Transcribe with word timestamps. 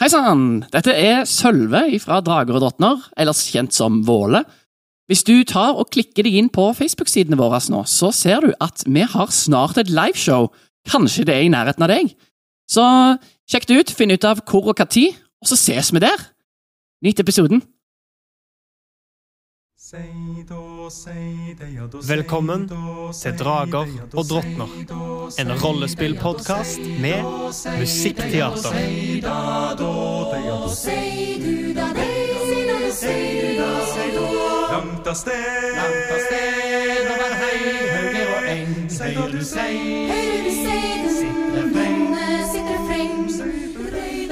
Hei 0.00 0.08
sann! 0.08 0.62
Dette 0.72 0.94
er 0.96 1.26
Sølve 1.28 1.82
fra 2.00 2.22
Drager 2.24 2.56
og 2.56 2.62
drottner, 2.62 3.02
ellers 3.20 3.42
kjent 3.52 3.76
som 3.76 3.98
Våle. 4.08 4.40
Hvis 5.12 5.26
du 5.28 5.34
tar 5.44 5.76
og 5.76 5.90
klikker 5.92 6.24
deg 6.24 6.38
inn 6.40 6.48
på 6.48 6.70
Facebook-sidene 6.78 7.36
våre 7.36 7.60
nå, 7.68 7.82
så 7.84 8.08
ser 8.16 8.46
du 8.46 8.54
at 8.64 8.80
vi 8.88 9.04
har 9.04 9.28
snart 9.28 9.76
et 9.76 9.92
liveshow. 9.92 10.48
Kanskje 10.88 11.26
det 11.28 11.36
er 11.36 11.44
i 11.44 11.52
nærheten 11.52 11.84
av 11.84 11.92
deg? 11.92 12.14
Så 12.64 12.86
sjekk 13.44 13.68
det 13.68 13.76
ut, 13.76 13.92
finn 13.92 14.16
ut 14.16 14.24
av 14.24 14.40
hvor 14.48 14.72
og 14.72 14.80
tid, 14.88 15.20
og 15.44 15.52
så 15.52 15.60
ses 15.60 15.92
vi 15.92 16.00
der. 16.00 16.28
Nyt 17.04 17.20
episoden. 17.20 17.60
Velkommen 22.08 22.68
til 23.14 23.36
Drager 23.38 23.86
og 24.14 24.24
drottner. 24.26 24.70
En 25.38 25.52
rollespillpodkast 25.62 26.80
med 27.00 27.22
musikkteater. 27.78 28.74
Langt 34.70 35.06
av 35.06 35.14
sted, 35.14 35.76
langt 35.78 36.10
av 36.10 36.20
sted, 36.26 37.06
over 37.14 37.32
hei, 37.44 37.60
høyre 37.94 38.26
og 38.34 38.50
eng. 38.56 38.74
Høyre 38.98 39.30
du 39.30 39.40
sei, 39.46 39.74
sitter 42.50 42.78
freng. 42.90 43.18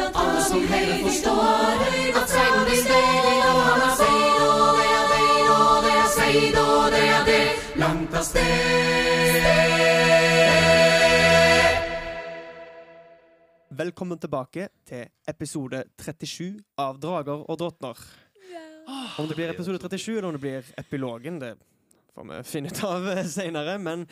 Alle 0.09 0.43
som 0.51 0.61
hører 0.75 0.99
forstår 1.07 1.87
at 2.19 2.29
seiden 2.35 2.63
din 2.67 2.83
sted, 2.83 3.28
av 8.19 8.23
sted. 8.23 8.43
Velkommen 13.69 14.19
tilbake 14.19 14.69
til 14.89 15.07
episode 15.31 15.85
37 16.03 16.59
av 16.83 16.99
Drager 16.99 17.45
og 17.47 17.59
drottner. 17.61 18.01
Om 19.19 19.29
det 19.29 19.37
blir 19.39 19.53
episode 19.53 19.79
37 19.79 20.17
eller 20.17 20.29
om 20.31 20.35
det 20.35 20.43
blir 20.43 20.73
epilogen, 20.81 21.39
det 21.39 21.55
får 22.15 22.27
vi 22.33 22.43
finne 22.49 22.73
ut 22.73 22.83
av 22.89 23.07
seinere. 23.37 23.79
Men 23.79 24.07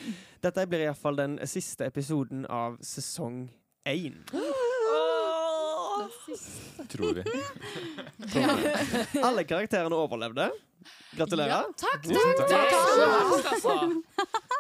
dette 0.45 0.69
blir 0.71 0.87
iallfall 0.87 1.19
den 1.19 1.39
siste 1.49 1.89
episoden 1.91 2.47
av 2.47 2.79
sesong 2.87 3.49
én. 3.89 4.23
Tror 6.93 7.19
vi. 7.19 7.23
Alle 9.27 9.45
karakterene 9.49 9.97
overlevde. 9.97 10.51
Gratulerer. 11.17 11.71
Takk, 11.81 12.07
takk, 12.07 12.43
takk. 12.49 13.61
takk. 13.63 13.93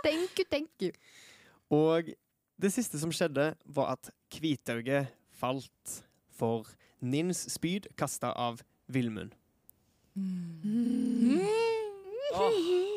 Thank 0.02 0.38
you, 0.38 0.46
thank 0.50 0.70
you. 0.82 0.92
Og 1.70 2.10
det 2.62 2.72
siste 2.72 2.98
som 2.98 3.12
skjedde, 3.12 3.52
var 3.66 3.96
at 3.96 4.10
Kvitauget 4.32 5.12
falt 5.36 6.00
for 6.32 6.68
Nins 7.04 7.44
spyd 7.52 7.90
kasta 7.98 8.32
av 8.32 8.62
Vilmund. 8.88 9.34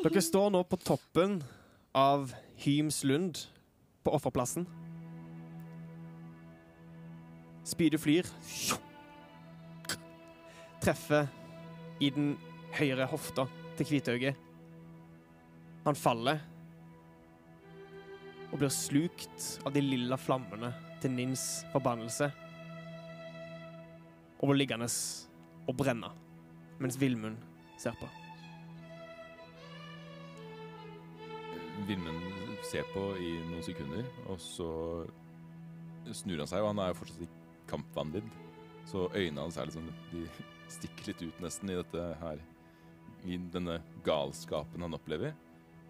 Dere 0.00 0.22
står 0.24 0.52
nå 0.54 0.62
på 0.64 0.78
toppen 0.80 1.42
av 1.92 2.32
Hymslund 2.64 3.44
på 4.04 4.14
offerplassen. 4.16 4.64
Spydet 7.70 8.02
flyr. 8.02 8.26
Treffer 10.82 11.28
i 12.02 12.08
den 12.10 12.32
høyre 12.74 13.06
hofta 13.10 13.46
til 13.78 13.86
Kvitauget. 13.92 14.38
Han 15.84 15.96
faller 15.96 16.40
og 18.50 18.58
blir 18.58 18.72
slukt 18.74 19.46
av 19.62 19.72
de 19.76 19.82
lilla 19.84 20.18
flammene 20.18 20.72
til 21.00 21.14
Nins 21.14 21.44
forbannelse. 21.70 22.30
Og 24.40 24.50
blir 24.50 24.62
liggende 24.64 24.88
og 25.68 25.76
brenne 25.78 26.10
mens 26.80 26.98
Vilmund 26.98 27.38
ser 27.78 27.94
på. 28.00 28.08
Vilmund 31.86 32.24
ser 32.66 32.88
på 32.92 33.04
i 33.20 33.34
noen 33.46 33.64
sekunder, 33.64 34.08
og 34.28 34.40
så 34.40 34.70
snur 36.16 36.42
han 36.42 36.48
seg, 36.48 36.64
og 36.64 36.72
han 36.72 36.82
er 36.82 36.90
jo 36.90 36.98
fortsatt 37.00 37.24
i 37.24 37.28
kampvanvidd. 37.70 38.26
Så 38.90 39.06
øynene 39.14 39.44
hans 39.44 39.58
er 39.60 39.68
liksom 39.68 39.88
De 40.10 40.24
stikker 40.76 41.10
litt 41.10 41.22
ut 41.22 41.40
nesten 41.44 41.70
i 41.70 41.76
dette 41.78 42.04
her 42.20 42.40
I 43.28 43.36
denne 43.52 43.80
galskapen 44.06 44.82
han 44.86 44.96
opplever. 44.96 45.34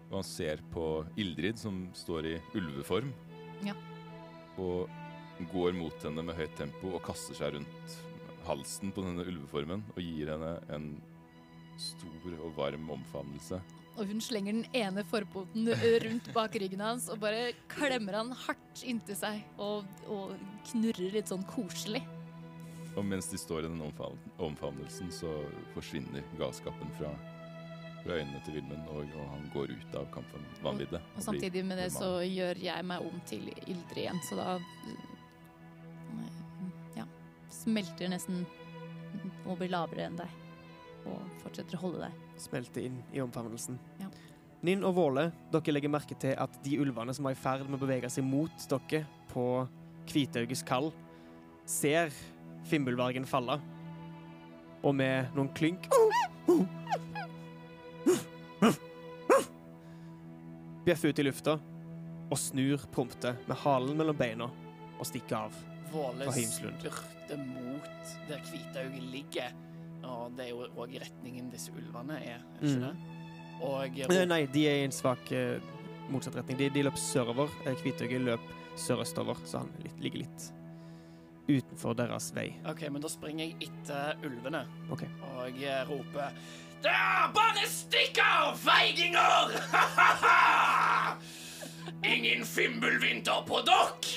Og 0.09 0.19
han 0.19 0.27
ser 0.27 0.61
på 0.73 1.05
Ildrid, 1.19 1.59
som 1.59 1.85
står 1.95 2.27
i 2.27 2.37
ulveform. 2.59 3.13
Ja. 3.63 3.77
Og 4.59 4.89
går 5.53 5.73
mot 5.73 6.03
henne 6.03 6.25
med 6.25 6.35
høyt 6.37 6.53
tempo 6.59 6.91
og 6.97 7.05
kaster 7.05 7.37
seg 7.37 7.55
rundt 7.55 7.99
halsen 8.45 8.91
på 8.93 9.03
denne 9.05 9.25
ulveformen 9.25 9.83
og 9.93 10.01
gir 10.03 10.31
henne 10.33 10.55
en 10.73 10.89
stor 11.81 12.35
og 12.41 12.57
varm 12.57 12.89
omfavnelse. 12.93 13.61
Og 13.99 14.07
hun 14.07 14.21
slenger 14.23 14.55
den 14.55 14.77
ene 14.77 15.03
forpoten 15.07 15.67
rundt 16.05 16.29
bak 16.35 16.55
ryggen 16.61 16.83
hans 16.83 17.09
og 17.11 17.19
bare 17.23 17.51
klemmer 17.71 18.21
han 18.21 18.31
hardt 18.45 18.83
inntil 18.87 19.17
seg 19.19 19.41
og, 19.61 19.87
og 20.07 20.35
knurrer 20.71 21.15
litt 21.15 21.31
sånn 21.31 21.43
koselig. 21.49 22.03
Og 22.95 23.05
mens 23.07 23.29
de 23.31 23.39
står 23.39 23.65
i 23.65 23.69
den 23.69 23.81
omfavnelsen, 23.81 25.11
så 25.15 25.31
forsvinner 25.75 26.25
galskapen 26.39 26.91
fra, 26.97 27.11
fra 28.03 28.17
øynene 28.19 28.41
til 28.45 28.57
Vilmund, 28.57 28.89
og, 28.91 29.05
og 29.15 29.29
han 29.31 29.45
går 29.53 29.71
ut 29.77 29.95
av 29.99 30.09
kampen 30.15 30.43
vanviddet. 30.63 30.99
Og 31.15 31.23
samtidig 31.23 31.63
med 31.67 31.79
det 31.79 31.87
så 31.95 32.17
gjør 32.25 32.59
jeg 32.59 32.87
meg 32.87 33.07
om 33.07 33.21
til 33.29 33.47
Ildre 33.63 34.03
igjen, 34.03 34.19
så 34.27 34.39
da 34.41 34.49
øh, 34.59 35.05
ja, 36.99 37.07
smelter 37.61 38.11
nesten 38.11 38.43
og 39.45 39.57
blir 39.59 39.71
lavere 39.71 40.09
enn 40.09 40.19
deg. 40.19 40.39
Og 41.07 41.39
fortsetter 41.41 41.79
å 41.79 41.85
holde 41.85 42.03
deg. 42.03 42.19
Smelter 42.41 42.85
inn 42.89 42.99
i 43.15 43.23
omfavnelsen. 43.23 43.79
Ja. 44.01 44.11
Ninn 44.61 44.83
og 44.85 44.93
Våle, 44.93 45.31
dere 45.49 45.73
legger 45.73 45.89
merke 45.89 46.15
til 46.21 46.35
at 46.37 46.59
de 46.61 46.75
ulvene 46.83 47.15
som 47.17 47.25
var 47.25 47.33
i 47.33 47.39
ferd 47.39 47.65
med 47.65 47.79
å 47.79 47.81
bevege 47.81 48.11
seg 48.13 48.27
mot 48.27 48.67
dere 48.69 49.07
på 49.31 49.45
Kvitauges 50.09 50.63
kall, 50.67 50.91
ser 51.65 52.11
Fimbulvargen 52.67 53.25
falle. 53.25 53.59
Og 54.83 54.95
med 54.97 55.27
noen 55.37 55.49
klynk 55.53 55.85
Bjeffer 60.85 61.11
ut 61.13 61.19
i 61.21 61.25
lufta 61.27 61.57
og 62.31 62.39
snur 62.39 62.81
prompte 62.95 63.33
med 63.45 63.57
halen 63.61 63.97
mellom 63.99 64.17
beina 64.17 64.47
og 64.97 65.05
stikker 65.07 65.35
av. 65.45 65.57
Våle 65.91 66.29
spurter 66.47 66.95
mot 67.43 68.13
der 68.29 68.39
Kvitauget 68.47 69.03
ligger, 69.11 69.51
og 70.07 70.31
det 70.37 70.45
er 70.47 70.53
jo 70.53 70.65
òg 70.79 70.95
retningen 71.03 71.49
disse 71.51 71.73
ulvene 71.75 72.17
er, 72.23 72.39
er 72.39 72.63
ikke 72.63 72.77
Mm. 72.77 72.81
det? 72.81 72.95
Og 73.61 73.99
Eh, 74.09 74.25
Nei, 74.25 74.45
de 74.47 74.63
er 74.67 74.75
i 74.79 74.83
en 74.85 74.91
svak 74.91 75.31
eh, 75.31 75.59
motsatt 76.09 76.35
retning. 76.35 76.57
De, 76.57 76.69
de 76.69 76.81
løp 76.83 76.97
sørover. 76.97 77.49
Eh, 77.67 77.75
Kvitauget 77.75 78.21
løp 78.21 78.39
sørøstover, 78.79 79.39
så 79.45 79.63
han 79.63 79.71
litt, 79.83 79.99
ligger 80.03 80.23
litt 80.25 80.49
utenfor 81.51 81.95
deres 81.97 82.29
vei. 82.35 82.51
OK, 82.69 82.85
men 82.93 83.03
da 83.03 83.09
springer 83.11 83.47
jeg 83.47 83.69
etter 83.69 84.21
ulvene. 84.27 84.63
Ok. 84.93 85.05
Og 85.33 85.57
jeg 85.59 85.87
roper 85.89 86.35
Der! 86.81 87.27
Bare 87.35 87.67
stikk 87.69 88.17
av, 88.23 88.55
feiginger! 88.57 89.53
Ingen 92.13 92.45
fimbulvinter 92.47 93.43
på 93.45 93.61
dokk! 93.67 94.09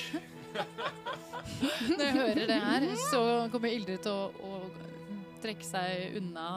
Når 1.91 2.01
jeg 2.01 2.15
hører 2.15 2.47
det 2.49 2.59
her, 2.63 2.85
så 3.09 3.21
kommer 3.53 3.73
Ildrid 3.73 4.01
til 4.05 4.15
å, 4.15 4.31
å 4.41 4.85
trekke 5.43 5.67
seg 5.67 6.17
unna 6.17 6.47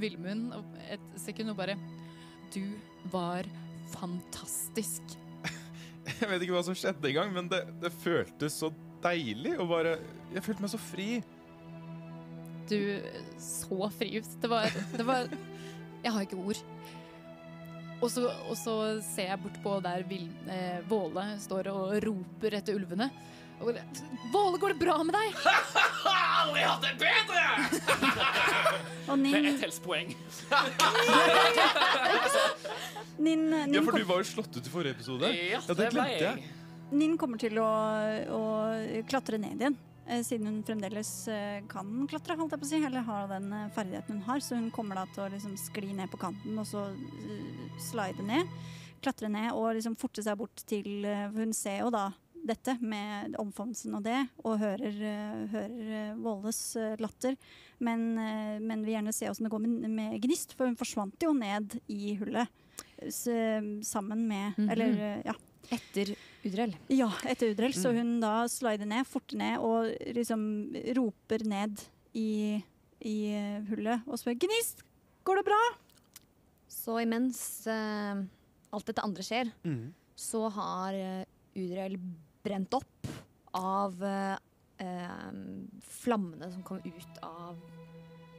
Villmund 0.00 0.54
et 0.88 1.04
sekund 1.20 1.52
og 1.52 1.58
bare 1.58 1.76
Du 2.54 2.62
var 3.12 3.48
fantastisk. 3.92 5.18
Jeg 6.20 6.30
vet 6.30 6.44
ikke 6.44 6.56
hva 6.56 6.64
som 6.66 6.76
skjedde 6.76 7.10
engang, 7.12 7.32
men 7.34 7.50
det, 7.50 7.62
det 7.82 7.92
føltes 8.02 8.56
så 8.58 8.72
deilig 9.04 9.54
å 9.60 9.66
bare 9.70 9.98
Jeg 10.34 10.44
følte 10.46 10.64
meg 10.64 10.72
så 10.72 10.80
fri. 10.82 11.08
Du 12.68 12.78
så 13.40 13.88
fri 13.94 14.10
ut. 14.18 14.32
Det 14.42 14.50
var, 14.50 14.66
det 14.96 15.06
var 15.06 15.30
Jeg 16.02 16.12
har 16.14 16.26
ikke 16.26 16.40
ord. 16.42 16.62
Og 17.98 18.10
så, 18.12 18.28
og 18.30 18.54
så 18.58 18.74
ser 19.02 19.32
jeg 19.32 19.42
bort 19.42 19.58
på 19.64 19.72
der 19.82 20.04
Vil, 20.06 20.28
eh, 20.50 20.78
Våle 20.90 21.32
står 21.42 21.70
og 21.72 21.96
roper 22.04 22.58
etter 22.60 22.78
ulvene. 22.78 23.08
Og 23.58 23.72
Våle, 24.30 24.60
går 24.60 24.74
det 24.74 24.82
bra 24.84 25.00
med 25.02 25.16
deg? 25.18 25.34
Aldri 26.38 26.62
hatt 26.62 26.82
det 26.84 26.94
bedre! 27.00 27.44
Og 29.08 29.16
Med 29.18 29.32
Ninn, 29.32 29.46
ett 29.54 29.62
helsepoeng. 29.64 30.10
Ninn, 33.18 33.44
Ja, 33.52 33.66
Ninn, 33.66 33.84
for 33.84 33.92
kom, 33.92 34.00
du 34.00 34.06
var 34.08 34.20
jo 34.22 34.26
slått 34.28 34.56
ut 34.58 34.66
i 34.66 34.70
forrige 34.70 34.94
episode. 34.98 35.30
Ja, 35.34 35.60
det 35.66 35.74
det 35.78 35.88
ble 35.90 35.94
glemte 35.96 36.24
jeg. 36.24 36.42
jeg. 36.44 36.54
Ninn 36.98 37.16
kommer 37.20 37.40
til 37.40 37.58
å, 37.60 37.68
å 38.36 38.42
klatre 39.10 39.40
ned 39.40 39.60
igjen. 39.60 39.76
eh, 40.06 40.22
Siden 40.24 40.46
hun 40.48 40.60
fremdeles 40.64 41.10
eh, 41.32 41.58
kan 41.68 41.88
klatre, 42.08 42.36
holdt 42.38 42.54
jeg 42.54 42.62
på 42.62 42.68
å 42.68 42.70
si, 42.70 42.80
eller 42.86 43.04
har 43.08 43.26
den 43.32 43.48
eh, 43.52 43.66
ferdigheten 43.76 44.20
hun 44.20 44.26
har. 44.28 44.40
Så 44.44 44.56
hun 44.60 44.70
kommer 44.74 45.00
da 45.00 45.06
til 45.14 45.24
å 45.26 45.30
liksom 45.34 45.56
skli 45.60 45.90
ned 45.98 46.08
på 46.12 46.20
kanten 46.22 46.58
og 46.62 46.66
så 46.68 46.86
eh, 46.92 47.80
slide 47.90 48.24
ned. 48.28 48.54
Klatre 49.04 49.28
ned 49.30 49.52
og 49.54 49.72
liksom 49.76 49.94
forte 50.00 50.24
seg 50.26 50.38
bort 50.40 50.64
til 50.68 51.04
eh, 51.06 51.26
for 51.32 51.42
Hun 51.44 51.52
ser 51.56 51.82
jo 51.84 51.90
da 51.94 52.06
dette 52.48 52.74
med 52.80 53.36
omfavnelsen 53.40 53.94
og 53.98 54.02
det, 54.06 54.18
og 54.44 54.58
hører, 54.60 54.96
eh, 55.12 55.42
hører 55.52 55.90
eh, 56.00 56.14
Våles 56.24 56.60
eh, 56.76 56.96
latter. 57.00 57.36
Men, 57.80 58.08
men 58.64 58.82
vil 58.82 58.96
gjerne 58.96 59.12
se 59.14 59.28
åssen 59.30 59.46
det 59.46 59.52
går 59.54 59.62
med, 59.62 59.90
med 59.94 60.16
Gnist, 60.24 60.56
for 60.58 60.66
hun 60.66 60.74
forsvant 60.80 61.22
jo 61.22 61.30
ned 61.36 61.76
i 61.88 62.16
hullet. 62.18 62.48
Sammen 63.86 64.26
med 64.28 64.52
Mhm. 64.58 64.70
Eller, 64.70 64.98
eh, 64.98 65.22
ja. 65.26 65.34
Etter 65.70 66.14
Udrell. 66.44 66.74
Ja, 66.88 67.10
etter 67.28 67.50
Udrell. 67.52 67.74
Så 67.74 67.92
hun 67.92 68.20
da 68.20 68.46
slider 68.48 68.86
ned, 68.88 69.04
forter 69.06 69.36
ned 69.36 69.58
og 69.60 69.92
liksom 70.16 70.72
roper 70.96 71.44
ned 71.44 71.76
i, 72.14 72.62
i 73.04 73.16
hullet 73.68 74.02
og 74.08 74.18
spør 74.18 74.34
'Gnist, 74.38 74.82
går 75.24 75.36
det 75.36 75.44
bra?' 75.44 75.76
Så 76.68 76.98
imens 77.02 77.66
uh, 77.66 78.24
alt 78.72 78.86
dette 78.86 79.02
andre 79.04 79.22
skjer, 79.22 79.52
Mm. 79.64 79.92
så 80.16 80.48
har 80.50 80.94
uh, 80.94 81.24
Udrell 81.54 81.98
brent 82.44 82.74
opp 82.74 83.08
av 83.58 84.02
eh, 84.04 84.36
eh, 84.84 85.30
flammene 85.88 86.50
som 86.52 86.62
kom 86.66 86.80
ut 86.84 87.22
av 87.22 87.56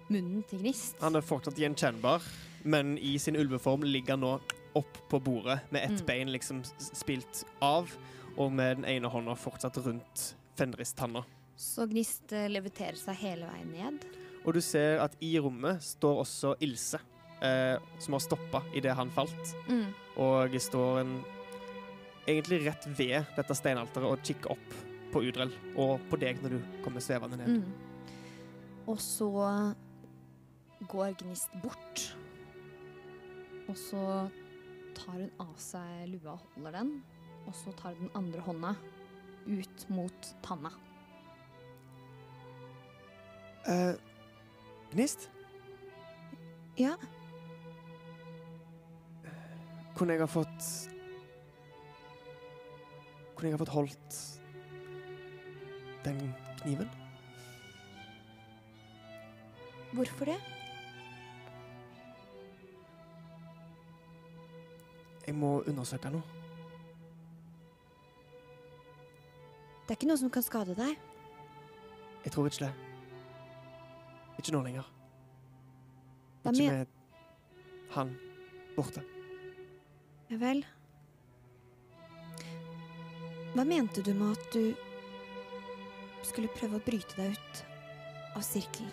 munnen 0.09 0.43
til 0.49 0.59
Gnist. 0.63 0.95
Han 1.03 1.15
er 1.19 1.25
fortsatt 1.25 1.59
gjenkjennbar, 1.59 2.23
men 2.63 2.95
i 2.97 3.17
sin 3.21 3.37
ulveform 3.37 3.83
ligger 3.85 4.15
han 4.17 4.23
nå 4.25 4.33
opp 4.79 4.97
på 5.09 5.19
bordet 5.21 5.59
med 5.73 5.83
ett 5.83 5.99
Mm. 6.01 6.05
bein 6.05 6.31
liksom 6.31 6.63
spilt 6.79 7.43
av, 7.61 7.89
og 8.37 8.51
med 8.51 8.77
den 8.77 8.85
ene 8.85 9.09
hånda 9.09 9.35
fortsatt 9.35 9.77
rundt 9.77 10.35
Fenris-tanna. 10.55 11.23
Så 11.57 11.85
Gnist 11.89 12.31
eh, 12.33 12.47
leviterer 12.49 12.95
seg 12.95 13.15
hele 13.15 13.45
veien 13.49 13.71
ned. 13.73 14.05
Og 14.45 14.53
du 14.53 14.61
ser 14.61 14.99
at 15.03 15.15
i 15.21 15.33
rommet 15.39 15.81
står 15.83 16.21
også 16.23 16.55
Ilse, 16.63 16.99
eh, 17.41 17.77
som 17.99 18.13
har 18.15 18.19
stoppa 18.23 18.61
idet 18.73 18.95
han 18.95 19.11
falt. 19.11 19.55
Mm. 19.67 19.89
Og 20.17 20.55
står 20.61 21.01
en, 21.01 21.11
egentlig 22.29 22.61
rett 22.67 22.87
ved 22.97 23.33
dette 23.37 23.57
steinalteret 23.57 24.09
og 24.09 24.23
kikke 24.25 24.51
opp 24.53 24.75
på 25.13 25.23
Udrell 25.25 25.53
og 25.81 26.01
på 26.09 26.19
deg 26.21 26.41
når 26.43 26.55
du 26.55 26.59
kommer 26.85 27.03
svevende 27.03 27.39
ned. 27.39 27.59
Mm. 27.59 27.89
Og 28.89 28.99
så 29.01 29.29
går 30.89 31.15
Gnist 31.21 31.53
bort. 31.63 32.05
Og 33.69 33.77
så 33.77 34.03
tar 34.97 35.17
hun 35.19 35.31
av 35.41 35.55
seg 35.61 36.07
lua 36.13 36.35
og 36.35 36.45
holder 36.55 36.79
den. 36.79 36.93
Og 37.47 37.57
så 37.57 37.73
tar 37.77 37.97
hun 37.97 38.07
den 38.07 38.15
andre 38.17 38.45
hånda 38.45 38.75
ut 39.49 39.85
mot 39.93 40.31
tanna. 40.45 40.71
Uh, 43.69 43.93
Gnist, 44.93 45.29
Ja. 46.79 46.95
kunne 49.99 50.15
jeg 50.15 50.21
ha 50.23 50.27
fått 50.31 50.48
Kunne 53.39 53.53
jeg 53.53 53.55
ha 53.55 53.59
fått 53.61 53.69
holdt 53.71 54.15
den 56.03 56.17
kniven? 56.59 56.89
Hvorfor 59.95 60.27
det? 60.27 60.35
Jeg 65.23 65.35
må 65.39 65.51
undersøke 65.71 66.11
noe. 66.11 66.23
Det 69.85 69.93
er 69.93 69.97
ikke 70.01 70.09
noe 70.09 70.19
som 70.19 70.33
kan 70.35 70.43
skade 70.43 70.75
deg. 70.75 70.99
Jeg 72.25 72.33
tror 72.35 72.49
ikke 72.51 72.65
det. 72.65 72.73
Ikke 74.41 74.57
nå 74.57 74.65
lenger. 74.67 74.89
Hva 76.43 76.51
Ikke 76.51 76.67
med 76.73 76.91
han 77.95 78.11
borte. 78.75 79.05
Ja 80.27 80.41
vel. 80.43 80.65
Hva 83.49 83.65
mente 83.65 84.03
du 84.05 84.11
med 84.13 84.37
at 84.37 84.53
du 84.53 84.75
skulle 86.27 86.51
prøve 86.53 86.77
å 86.77 86.83
bryte 86.85 87.17
deg 87.17 87.33
ut 87.33 87.61
av 88.37 88.43
sirkelen? 88.45 88.91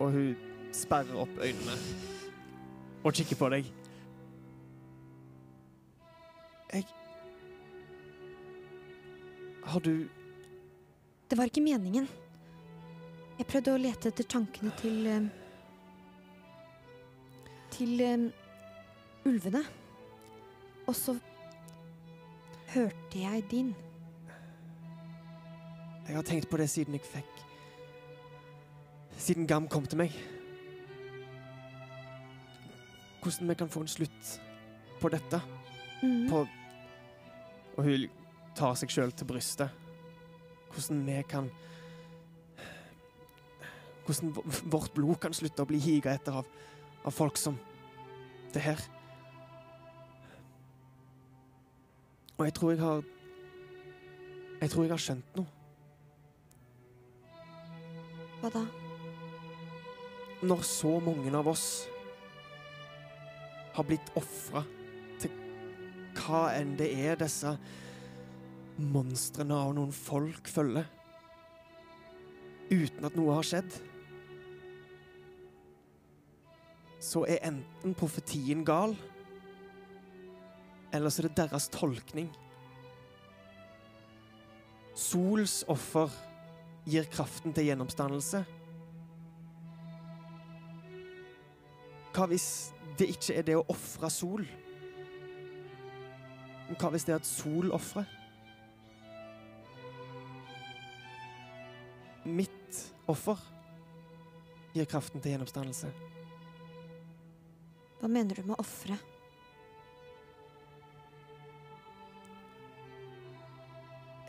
Og 0.00 0.14
hun 0.14 0.30
sperrer 0.72 1.18
opp 1.20 1.34
øynene 1.42 1.74
og 3.04 3.12
kikker 3.16 3.36
på 3.36 3.50
deg. 3.52 3.68
Jeg 6.70 6.86
Har 9.64 9.80
du 9.80 10.08
Det 11.30 11.38
var 11.38 11.44
ikke 11.44 11.62
meningen. 11.62 12.08
Jeg 13.38 13.46
prøvde 13.46 13.74
å 13.74 13.80
lete 13.80 14.08
etter 14.10 14.26
tankene 14.26 14.72
til 14.80 15.06
eh, 15.06 15.28
Til 17.76 18.00
um, 18.02 18.24
ulvene. 19.28 19.62
Og 20.88 20.96
så 20.96 21.14
hørte 22.72 23.22
jeg 23.22 23.44
din. 23.50 23.70
Jeg 26.10 26.16
har 26.18 26.24
tenkt 26.26 26.48
på 26.50 26.58
det 26.58 26.64
siden 26.66 26.96
jeg 26.96 27.04
fikk 27.06 27.42
Siden 29.20 29.46
Gam 29.46 29.68
kom 29.70 29.84
til 29.86 30.00
meg. 30.00 30.14
Hvordan 33.22 33.50
vi 33.52 33.54
kan 33.54 33.68
få 33.70 33.84
en 33.84 33.92
slutt 33.92 34.30
på 35.00 35.10
dette. 35.12 35.38
Mm. 36.02 36.24
På 36.30 36.40
Og 37.76 37.84
hun 37.84 38.06
tar 38.58 38.74
seg 38.80 38.90
sjøl 38.90 39.12
til 39.12 39.28
brystet. 39.28 39.70
Hvordan 40.72 41.04
vi 41.06 41.20
kan 41.30 41.52
Hvordan 44.08 44.34
vårt 44.72 44.90
blod 44.96 45.20
kan 45.22 45.36
slutte 45.36 45.62
å 45.62 45.70
bli 45.70 45.78
higa 45.78 46.16
etter 46.16 46.40
av, 46.40 46.50
av 47.04 47.14
folk 47.14 47.38
som 47.38 47.60
det 48.50 48.64
her. 48.66 48.82
Og 52.34 52.44
jeg 52.48 52.58
tror 52.58 52.74
jeg 52.74 52.82
har 52.82 53.08
Jeg 54.60 54.70
tror 54.70 54.82
jeg 54.88 54.96
har 54.96 55.08
skjønt 55.08 55.36
noe. 55.36 55.59
Hva 58.40 58.52
da? 58.54 58.64
når 60.40 60.62
så 60.64 60.94
mange 61.04 61.32
av 61.36 61.48
oss 61.50 61.66
har 63.74 63.84
blitt 63.86 64.08
ofra 64.16 64.62
til 65.20 65.34
hva 66.16 66.46
enn 66.56 66.72
det 66.78 66.88
er 66.96 67.20
disse 67.20 67.52
monstrene 68.80 69.56
av 69.56 69.74
noen 69.76 69.92
folk 69.92 70.48
følger, 70.48 70.86
uten 72.70 73.04
at 73.04 73.18
noe 73.18 73.36
har 73.36 73.44
skjedd, 73.44 73.76
så 77.00 77.26
er 77.28 77.44
enten 77.50 77.96
profetien 77.96 78.64
gal, 78.64 78.96
eller 80.96 81.12
så 81.12 81.20
er 81.22 81.28
det 81.28 81.36
deres 81.42 81.68
tolkning. 81.72 82.32
Sols 84.96 85.60
offer 85.70 86.12
gir 86.88 87.06
kraften 87.12 87.54
til 87.56 87.68
gjennomstandelse. 87.68 88.44
Hva 92.14 92.26
hvis 92.30 92.48
det 92.98 93.10
ikke 93.14 93.36
er 93.38 93.46
det 93.46 93.58
å 93.58 93.66
ofre 93.70 94.10
sol? 94.12 94.46
Hva 96.70 96.90
hvis 96.92 97.06
det 97.06 97.14
er 97.14 97.20
at 97.20 97.28
sol 97.28 97.70
ofrer? 97.74 98.08
Mitt 102.30 102.82
offer 103.10 103.38
gir 104.74 104.86
kraften 104.90 105.22
til 105.22 105.34
gjennomstandelse. 105.34 105.90
Hva 108.00 108.08
mener 108.08 108.38
du 108.38 108.46
med 108.48 108.60
ofre? 108.60 108.96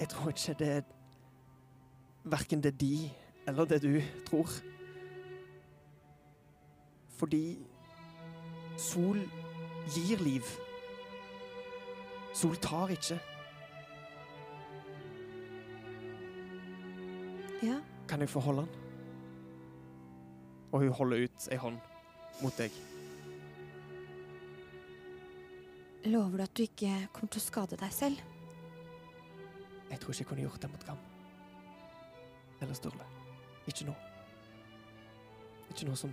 Jeg 0.02 0.10
tror 0.10 0.34
ikke 0.34 0.58
det 0.58 0.72
er 0.80 0.90
verken 2.24 2.62
det 2.64 2.76
de 2.80 3.10
eller 3.48 3.66
det 3.66 3.82
du 3.82 4.02
tror. 4.28 4.50
Fordi 7.18 7.58
sol 8.78 9.20
gir 9.94 10.22
liv. 10.24 10.46
Sol 12.34 12.56
tar 12.56 12.94
ikke. 12.94 13.20
Ja. 17.62 17.82
Kan 18.08 18.22
jeg 18.22 18.30
få 18.30 18.40
holde 18.40 18.62
den? 18.62 18.70
Og 20.72 20.80
hun 20.80 20.90
holder 20.90 21.28
ut 21.28 21.48
ei 21.52 21.60
hånd 21.60 21.78
mot 22.42 22.58
deg. 22.58 22.72
Lover 26.06 26.38
du 26.38 26.44
at 26.44 26.58
du 26.58 26.64
ikke 26.66 26.96
kommer 27.14 27.30
til 27.30 27.44
å 27.44 27.46
skade 27.46 27.78
deg 27.78 27.94
selv? 27.94 28.24
Jeg 29.92 30.00
tror 30.00 30.14
ikke 30.16 30.24
jeg 30.24 30.30
kunne 30.32 30.46
gjort 30.48 30.62
det 30.64 30.72
mot 30.72 30.86
Gam. 30.88 31.11
Eller 32.62 32.78
Sturle. 32.78 33.06
Ikke 33.68 33.86
nå. 33.88 33.96
Ikke 35.72 35.88
nå 35.88 35.96
som 35.98 36.12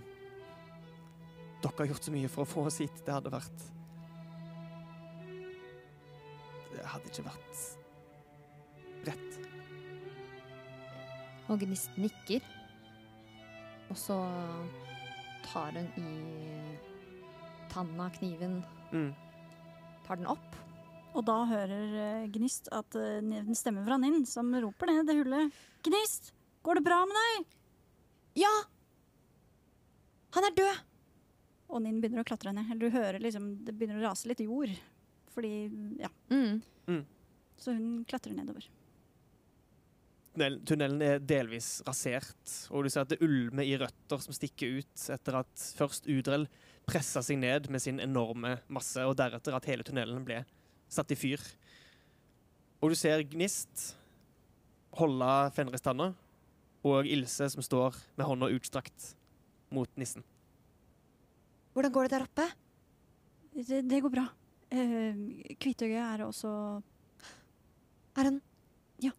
dere 1.59 1.75
har 1.81 1.89
gjort 1.91 2.05
så 2.07 2.11
mye 2.15 2.29
for 2.31 2.45
å 2.45 2.47
få 2.49 2.61
oss 2.69 2.77
hit. 2.79 3.01
Det 3.05 3.11
hadde 3.13 3.31
vært 3.33 3.65
Det 6.69 6.85
hadde 6.87 7.09
ikke 7.11 7.25
vært 7.25 7.61
rett. 9.09 9.39
Og 11.49 11.59
Gnist 11.63 11.95
nikker. 11.99 12.45
Og 13.89 13.97
så 13.97 14.15
tar 15.49 15.73
hun 15.73 15.89
i 15.97 16.77
tanna 17.73 18.09
kniven, 18.15 18.61
Mm. 18.91 19.13
tar 20.07 20.15
den 20.17 20.25
opp 20.25 20.55
Og 21.13 21.25
da 21.25 21.43
hører 21.45 22.23
eh, 22.23 22.27
Gnist 22.33 22.69
at 22.71 22.89
den 22.91 23.33
en 23.33 23.55
stemme 23.57 23.83
fra 23.85 23.97
Ninn 23.97 24.25
som 24.25 24.49
roper 24.53 24.87
ned 24.87 25.05
det 25.09 25.15
hullet. 25.17 25.51
Gnist, 25.85 26.31
går 26.69 26.79
det 26.79 26.85
bra 26.85 26.99
med 27.09 27.17
deg? 27.19 27.47
Ja! 28.45 28.51
Han 30.37 30.45
er 30.47 30.55
død! 30.57 30.85
Og 31.69 31.83
Ninn 31.85 31.99
begynner 32.01 32.23
å 32.23 32.27
klatre 32.29 32.53
ned. 32.53 32.69
Eller 32.69 32.89
du 32.89 32.95
hører 32.95 33.21
liksom 33.21 33.51
det 33.65 33.75
begynner 33.77 33.99
å 34.01 34.07
rase 34.09 34.29
litt 34.29 34.41
jord. 34.45 34.71
Fordi, 35.33 35.51
ja. 36.01 36.09
Mm. 36.33 36.61
Så 37.59 37.73
hun 37.75 38.03
klatrer 38.09 38.33
nedover. 38.37 38.65
Tunnel- 40.33 40.59
Tunnelen 40.65 41.01
er 41.03 41.19
delvis 41.19 41.81
rasert, 41.87 42.53
og 42.71 42.85
du 42.85 42.89
ser 42.93 43.03
at 43.03 43.11
det 43.11 43.19
ulmer 43.25 43.65
i 43.67 43.75
røtter 43.81 44.21
som 44.23 44.33
stikker 44.35 44.77
ut 44.79 45.05
etter 45.11 45.39
at 45.41 45.63
først 45.77 46.07
Udrell 46.07 46.45
pressa 46.89 47.21
seg 47.25 47.41
ned 47.41 47.67
med 47.73 47.81
sin 47.83 47.99
enorme 48.01 48.55
masse, 48.71 49.01
og 49.03 49.17
deretter 49.19 49.57
at 49.57 49.67
hele 49.69 49.83
tunnelen 49.85 50.23
ble 50.25 50.39
satt 50.89 51.11
i 51.11 51.17
fyr. 51.19 51.43
Og 52.79 52.93
du 52.93 52.95
ser 52.97 53.25
Gnist 53.27 53.89
holde 55.01 55.29
Fenris 55.57 55.83
tanna, 55.85 56.13
og 56.87 57.07
Ilse 57.07 57.49
som 57.51 57.63
står 57.63 57.95
med 58.15 58.25
hånda 58.27 58.47
utstrakt 58.55 59.15
mot 59.73 59.89
nissen. 59.99 60.23
Hvordan 61.73 61.91
går 61.91 62.03
det 62.07 62.11
der 62.15 62.25
oppe? 62.25 62.45
Det, 63.53 63.89
det 63.89 64.01
går 64.01 64.09
bra. 64.13 64.27
Uh, 64.69 65.15
Kvitøyet 65.57 65.97
er 65.97 66.21
også 66.21 66.49
Er 68.17 68.23
han 68.23 68.41
Ja. 69.01 69.11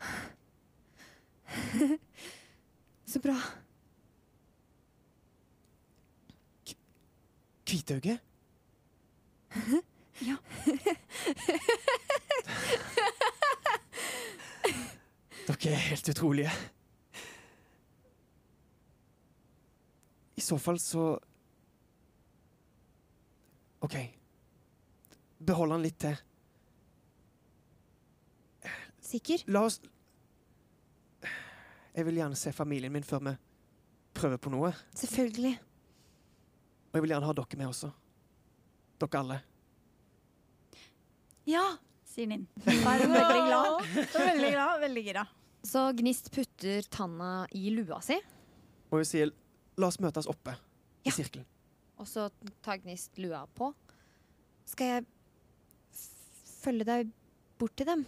Så 3.10 3.20
bra. 3.20 3.36
Kvitøyet? 7.66 8.20
Ja. 10.20 10.36
Dere 15.50 15.72
er 15.74 15.82
helt 15.88 16.08
utrolige. 16.12 16.50
I 20.38 20.42
så 20.44 20.58
fall 20.58 20.78
så 20.78 21.06
OK. 23.80 23.96
Behold 25.38 25.74
han 25.74 25.82
litt 25.82 25.98
til. 25.98 26.20
Sikker? 29.10 29.42
La 29.50 29.64
oss 29.66 29.80
Jeg 31.96 32.06
vil 32.06 32.20
gjerne 32.20 32.38
se 32.38 32.52
familien 32.54 32.92
min 32.94 33.02
før 33.02 33.24
vi 33.26 33.34
prøver 34.14 34.38
på 34.38 34.52
noe. 34.54 34.70
Selvfølgelig. 34.94 35.56
Og 36.90 36.98
jeg 36.98 37.02
vil 37.02 37.14
gjerne 37.16 37.26
ha 37.26 37.34
dere 37.40 37.58
med 37.58 37.72
også. 37.72 37.90
Dere 39.02 39.24
alle. 39.24 39.40
Ja, 41.50 41.66
sier 42.06 42.30
Ninn. 42.30 42.46
Da 42.62 42.94
er 42.94 43.02
hun 43.02 43.18
veldig 43.18 43.44
glad. 43.50 43.92
Veldig 44.14 44.54
glad, 44.54 44.80
veldig 44.86 45.06
gira. 45.10 45.26
Så 45.62 45.92
Gnist 45.98 46.30
putter 46.32 46.82
tanna 46.90 47.46
i 47.52 47.70
lua 47.70 48.00
si, 48.02 48.16
Og 48.90 48.98
hun 49.02 49.04
sier 49.04 49.30
la 49.78 49.86
oss 49.90 50.00
møtes 50.00 50.26
oppe 50.26 50.54
Ja. 51.04 51.10
i 51.10 51.10
sirkelen. 51.10 51.46
og 51.98 52.06
så 52.08 52.30
tar 52.62 52.78
Gnist 52.78 53.18
lua 53.18 53.46
på. 53.54 53.74
Skal 54.64 54.86
jeg 54.86 55.04
følge 56.62 56.84
deg 56.84 57.10
bort 57.58 57.76
til 57.76 57.86
dem? 57.86 58.06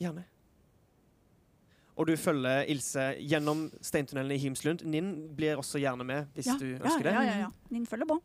Gjerne. 0.00 0.24
Og 1.98 2.06
du 2.06 2.14
følger 2.16 2.62
Ilse 2.70 3.08
gjennom 3.18 3.64
steintunnelen 3.82 4.30
i 4.36 4.38
Himslund. 4.38 4.84
Ninn 4.86 5.34
blir 5.34 5.56
også 5.58 5.80
gjerne 5.82 6.04
med 6.06 6.28
hvis 6.36 6.46
Ja, 6.46 6.54
du 6.58 6.66
ønsker 6.78 7.02
det. 7.08 7.12
ja, 7.12 7.22
ja, 7.26 7.38
ja. 7.38 7.50
Ninn 7.74 7.86
følger 7.86 8.06
på. 8.06 8.20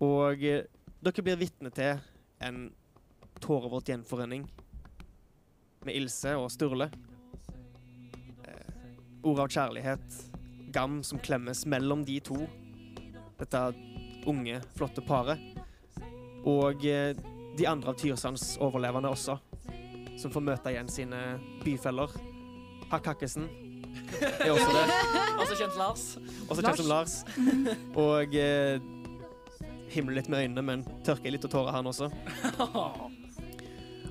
Og 0.00 0.42
eh, 0.42 0.64
dere 1.04 1.22
blir 1.22 1.36
vitne 1.36 1.70
til 1.70 2.00
en 2.40 2.72
tårevåt 3.40 3.84
gjenforening 3.92 4.48
med 5.88 5.96
Ilse 5.98 6.34
og 6.38 6.50
Sturle. 6.52 6.88
Eh, 8.46 8.74
ord 9.22 9.44
av 9.44 9.52
kjærlighet, 9.52 10.18
gam 10.74 11.00
som 11.06 11.20
klemmes 11.22 11.64
mellom 11.66 12.04
de 12.08 12.18
to. 12.24 12.40
Dette 13.40 13.62
unge, 14.28 14.60
flotte 14.76 15.04
paret. 15.04 15.40
Og 16.48 16.86
eh, 16.86 17.16
de 17.58 17.68
andre 17.68 17.92
av 17.92 17.98
Tyrsands 18.00 18.56
overlevende 18.62 19.10
også, 19.12 19.38
som 20.18 20.32
får 20.32 20.46
møte 20.46 20.72
igjen 20.72 20.90
sine 20.90 21.20
byfeller. 21.64 22.14
Hakk 22.92 23.12
Hakkesen 23.12 23.48
er 24.20 24.50
også 24.52 24.72
der. 24.72 24.92
også 25.40 25.56
kjent 25.56 25.78
Lars. 25.78 26.04
Også 26.48 26.64
kjent 26.64 26.82
som 26.82 26.90
Lars. 26.90 27.16
Og 27.98 28.36
eh, 28.36 28.80
himler 29.92 30.20
litt 30.20 30.30
med 30.32 30.46
øynene, 30.46 30.64
men 30.64 30.86
tørker 31.06 31.34
litt 31.34 31.44
av 31.48 31.52
tårer, 31.52 31.74
han 31.76 31.90
også. 31.92 32.10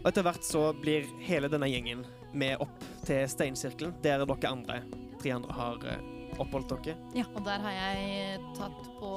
Og 0.01 0.09
etter 0.09 0.25
hvert 0.25 0.45
så 0.45 0.63
blir 0.73 1.05
hele 1.21 1.49
denne 1.51 1.67
gjengen 1.69 2.01
med 2.33 2.61
opp 2.63 2.85
til 3.05 3.27
steinsirkelen, 3.29 3.93
der 4.01 4.23
dere 4.25 4.49
andre, 4.49 4.79
tre 5.21 5.33
andre 5.35 5.53
har 5.53 5.83
eh, 5.91 6.07
oppholdt 6.41 6.73
dere. 6.73 6.95
Ja, 7.13 7.27
Og 7.35 7.43
der 7.45 7.61
har 7.61 7.75
jeg 7.75 8.39
tatt 8.57 8.79
på 8.97 9.11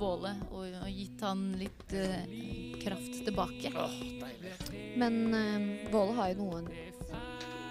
Våle 0.00 0.32
og, 0.48 0.64
og 0.64 0.88
gitt 0.88 1.20
han 1.26 1.42
litt 1.60 1.92
uh, 1.92 2.22
kraft 2.80 3.20
tilbake. 3.26 3.72
Åh, 3.74 3.98
deilig. 4.22 4.54
Men 5.00 5.20
uh, 5.34 5.92
Våle 5.92 6.16
har 6.16 6.32
jo 6.32 6.46
noen 6.46 6.70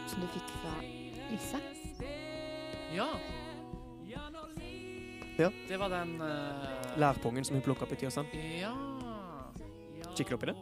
som 0.10 0.22
du 0.22 0.30
fikk 0.36 0.54
fra 0.60 0.76
Ilse. 1.30 1.62
Ja. 2.94 3.10
Ja. 4.06 5.50
Det 5.70 5.78
var 5.80 5.90
den 5.94 6.20
uh... 6.22 6.94
Lærpungen 7.00 7.46
som 7.48 7.58
hun 7.58 7.66
plukka 7.66 7.88
opp 7.88 7.98
i 7.98 8.00
Tyrsan. 8.02 8.30
Ja 8.60 8.76
Kikker 10.18 10.36
du 10.36 10.38
opp 10.40 10.44
i 10.44 10.52
det? 10.52 10.58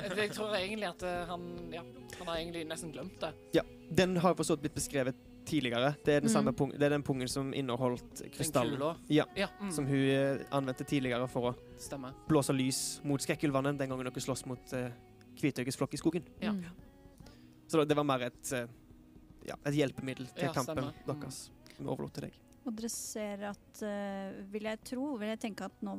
Jeg, 0.22 0.30
tror 0.32 0.54
egentlig 0.56 0.88
at 0.88 1.02
eh, 1.02 1.26
han 1.28 1.44
Ja, 1.72 1.82
han 2.18 2.26
har 2.28 2.36
egentlig 2.36 2.66
nesten 2.68 2.92
glemt 2.92 3.18
det. 3.20 3.32
Ja. 3.54 3.62
Den 3.92 4.16
har 4.16 4.34
for 4.34 4.44
så 4.44 4.54
vidt 4.56 4.62
blitt 4.66 4.74
beskrevet 4.80 5.14
tidligere. 5.44 5.94
Det 6.04 6.14
er 6.14 6.20
den, 6.20 6.30
Mm. 6.30 6.32
samme 6.32 6.52
pung 6.56 6.70
det 6.72 6.82
er 6.86 6.90
den 6.94 7.02
pungen 7.02 7.28
som 7.28 7.52
inneholdt 7.54 8.22
krystallen. 8.32 8.80
Ja. 9.10 9.24
Ja, 9.36 9.48
mm, 9.60 9.70
Som 9.74 9.86
hun 9.86 9.96
eh, 10.08 10.44
anvendte 10.52 10.84
tidligere 10.84 11.26
for 11.28 11.50
å 11.50 11.54
Stemme. 11.78 12.12
blåse 12.28 12.54
lys 12.54 13.00
mot 13.04 13.20
skrekkulvene 13.20 13.76
den 13.76 13.88
gangen 13.90 14.04
dere 14.06 14.20
sloss 14.22 14.46
mot 14.46 14.72
uh, 14.72 14.88
Kvitøyes 15.40 15.76
flokk 15.76 15.94
i 15.94 16.00
skogen. 16.00 16.22
Ja. 16.40 16.52
Mm. 16.52 16.64
Så 17.68 17.84
det- 17.88 17.96
var 17.96 18.04
mer 18.04 18.22
et, 18.28 18.52
eh, 18.52 18.66
ja, 19.48 19.54
et 19.66 19.74
hjelpemiddel 19.74 20.26
til 20.34 20.44
Ja, 20.44 20.52
kampen 20.52 20.76
stemmer. 20.76 20.92
Deres. 21.06 21.50
Som 21.76 21.86
vi 21.86 21.90
overlot 21.90 22.12
til 22.14 22.22
deg. 22.28 22.32
Og 22.64 22.76
dere 22.78 22.88
ser 22.94 23.42
at, 23.48 23.80
uh, 23.82 24.36
vil 24.52 24.62
jeg 24.68 24.78
tro, 24.86 25.06
vil 25.18 25.32
jeg 25.32 25.40
tenke 25.42 25.64
at 25.66 25.80
nå 25.82 25.96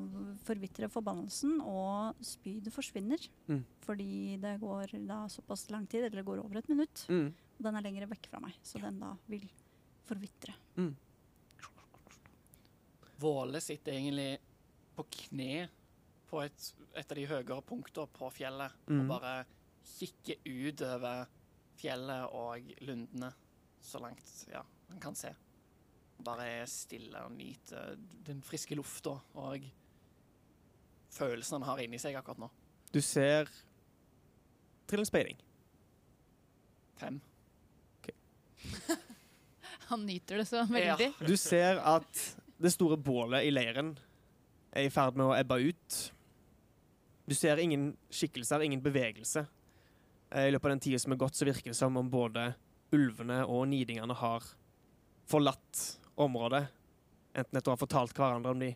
forvitrer 0.47 0.87
forbannelsen, 0.93 1.57
og 1.61 2.15
spydet 2.23 2.71
forsvinner. 2.71 3.19
Mm. 3.51 3.63
Fordi 3.83 4.37
det 4.39 4.53
går 4.61 4.93
da 5.09 5.25
såpass 5.27 5.65
lang 5.73 5.87
tid, 5.91 6.05
eller 6.05 6.21
det 6.21 6.25
går 6.29 6.39
over 6.43 6.57
et 6.61 6.69
minutt, 6.71 7.05
Mm. 7.09 7.33
og 7.57 7.63
den 7.67 7.75
er 7.75 7.81
lenger 7.81 8.07
vekk 8.07 8.29
fra 8.31 8.39
meg. 8.39 8.53
Så 8.63 8.79
den 8.79 8.99
da 8.99 9.11
vil 9.27 9.43
forvitre. 10.07 10.55
Våle 13.19 13.61
sitter 13.61 13.93
egentlig 13.93 14.37
på 14.95 15.05
kne 15.09 15.67
på 16.29 16.41
et, 16.43 16.73
et 16.97 17.11
av 17.11 17.17
de 17.17 17.25
høyere 17.29 17.61
punktene 17.67 18.07
på 18.13 18.29
fjellet 18.33 18.71
Mm. 18.89 19.01
og 19.01 19.07
bare 19.07 19.45
kikker 19.83 20.39
ut 20.45 20.81
over 20.81 21.25
fjellet 21.77 22.33
og 22.33 22.73
lundene 22.87 23.33
så 23.83 23.99
langt 23.99 24.45
ja, 24.51 24.63
han 24.89 24.99
kan 24.99 25.15
se. 25.15 25.33
Bare 26.23 26.45
er 26.61 26.65
stille 26.69 27.23
og 27.25 27.31
nyter 27.35 27.97
den 28.27 28.41
friske 28.45 28.75
lufta 28.77 29.17
og 29.33 29.65
følelsen 31.13 31.59
han 31.59 31.67
har 31.67 31.81
inni 31.83 31.99
seg 32.01 32.15
akkurat 32.17 32.41
nå. 32.45 32.49
Du 32.93 33.01
ser 33.01 33.49
Trill 34.87 35.01
en 35.01 35.07
Ok. 35.23 35.39
Fem. 36.99 37.21
Han 39.89 40.05
nyter 40.05 40.37
det 40.37 40.45
så 40.45 40.63
veldig. 40.65 41.13
Du 41.27 41.37
ser 41.37 41.79
at 41.79 42.19
det 42.57 42.71
store 42.71 42.97
bålet 42.97 43.47
i 43.47 43.51
leiren 43.51 43.93
er 44.73 44.87
i 44.87 44.91
ferd 44.93 45.17
med 45.19 45.27
å 45.27 45.35
ebbe 45.35 45.57
ut. 45.69 45.97
Du 47.25 47.35
ser 47.35 47.57
ingen 47.61 47.93
skikkelser, 48.11 48.63
ingen 48.63 48.81
bevegelse. 48.83 49.45
Eh, 50.31 50.47
I 50.47 50.51
løpet 50.51 50.65
av 50.65 50.73
den 50.75 50.83
tida 50.83 50.99
som 50.99 51.15
er 51.15 51.21
gått, 51.21 51.35
så 51.37 51.47
virker 51.47 51.71
det 51.71 51.77
som 51.77 51.97
om 51.99 52.09
både 52.11 52.53
ulvene 52.93 53.43
og 53.45 53.67
nidingene 53.71 54.15
har 54.17 54.45
forlatt 55.29 55.83
området. 56.15 56.65
Enten 57.33 57.57
etter 57.57 57.71
å 57.71 57.75
ha 57.75 57.81
fortalt 57.81 58.17
hverandre 58.17 58.53
om 58.53 58.61
de 58.61 58.73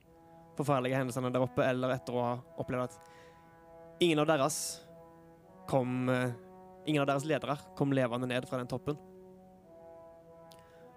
forferdelige 0.57 0.97
hendelsene 0.97 1.31
der 1.33 1.45
oppe, 1.45 1.65
eller 1.65 1.93
etter 1.93 2.15
å 2.17 2.23
ha 2.23 2.33
opplevd 2.57 2.87
at 2.87 4.01
ingen 4.01 4.21
av 4.23 4.29
deres 4.29 4.59
kom 5.69 6.09
eh, 6.09 6.35
Ingen 6.87 7.01
av 7.03 7.07
deres 7.09 7.25
ledere 7.27 7.57
kom 7.75 7.91
levende 7.91 8.29
ned 8.31 8.45
fra 8.47 8.61
den 8.61 8.69
toppen. 8.71 8.95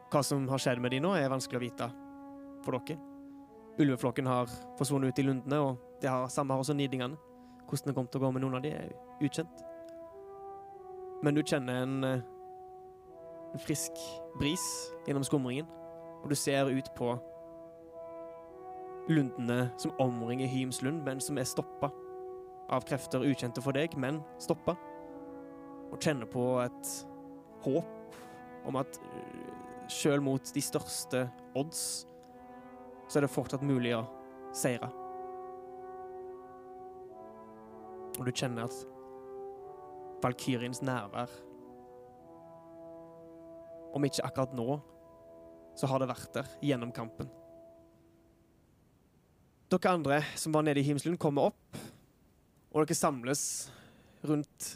Hva 0.07 0.21
som 0.23 0.45
har 0.47 0.63
skjedd 0.63 0.79
med 0.79 0.93
de 0.95 1.01
nå, 1.03 1.17
er 1.19 1.33
vanskelig 1.33 1.59
å 1.59 1.63
vite 1.65 1.89
for 2.63 2.79
dere. 2.79 2.95
Ulveflokken 3.83 4.29
har 4.31 4.47
forsvunnet 4.79 5.11
ut 5.11 5.19
i 5.19 5.25
lundene, 5.27 5.59
og 5.59 5.99
det 5.99 6.07
har, 6.07 6.29
samme 6.31 6.55
har 6.55 6.63
også 6.63 6.77
nidingene. 6.79 7.19
Hvordan 7.65 7.91
det 7.91 7.97
kommer 7.97 8.13
til 8.15 8.23
å 8.23 8.25
gå 8.25 8.31
med 8.37 8.45
noen 8.45 8.61
av 8.61 8.63
de, 8.63 8.71
er 8.71 8.95
ukjent. 9.27 9.65
Men 11.27 11.35
du 11.35 11.43
kjenner 11.43 11.83
en, 11.83 11.99
eh, 12.07 12.23
en 13.51 13.67
frisk 13.67 13.99
bris 14.39 14.69
gjennom 15.09 15.27
skumringen, 15.27 15.67
og 16.21 16.29
du 16.31 16.37
ser 16.37 16.69
ut 16.71 16.91
på 16.97 17.15
lundene 19.11 19.71
som 19.81 19.95
omringer 20.03 20.51
Hymslund, 20.51 21.03
men 21.07 21.21
som 21.21 21.39
er 21.39 21.49
stoppa 21.49 21.91
av 22.71 22.85
krefter 22.87 23.25
ukjente 23.27 23.63
for 23.65 23.75
deg, 23.75 23.97
men 23.99 24.21
stoppa. 24.39 24.77
Og 25.91 25.99
kjenner 25.99 26.29
på 26.31 26.45
et 26.63 26.93
håp 27.65 28.19
om 28.69 28.79
at 28.79 29.01
sjøl 29.91 30.23
mot 30.23 30.53
de 30.55 30.63
største 30.63 31.25
odds, 31.59 31.83
så 33.11 33.19
er 33.19 33.27
det 33.27 33.35
fortsatt 33.35 33.67
mulig 33.67 33.97
å 33.97 34.05
seire. 34.55 34.91
Og 38.21 38.27
du 38.29 38.33
kjenner 38.37 38.69
at 38.69 38.77
Valkyriens 40.21 40.83
nærvær 40.85 41.31
Om 43.97 44.05
ikke 44.05 44.27
akkurat 44.27 44.53
nå, 44.55 44.77
så 45.79 45.89
har 45.91 46.03
det 46.03 46.11
vært 46.11 46.33
der 46.35 46.49
gjennom 46.65 46.93
kampen. 46.95 47.31
Dere 49.71 49.93
andre 49.95 50.23
som 50.35 50.55
var 50.55 50.65
nede 50.67 50.83
i 50.83 50.87
Himslund, 50.87 51.19
kommer 51.23 51.53
opp, 51.53 51.79
og 52.73 52.83
dere 52.83 52.99
samles 52.99 53.43
rundt 54.27 54.73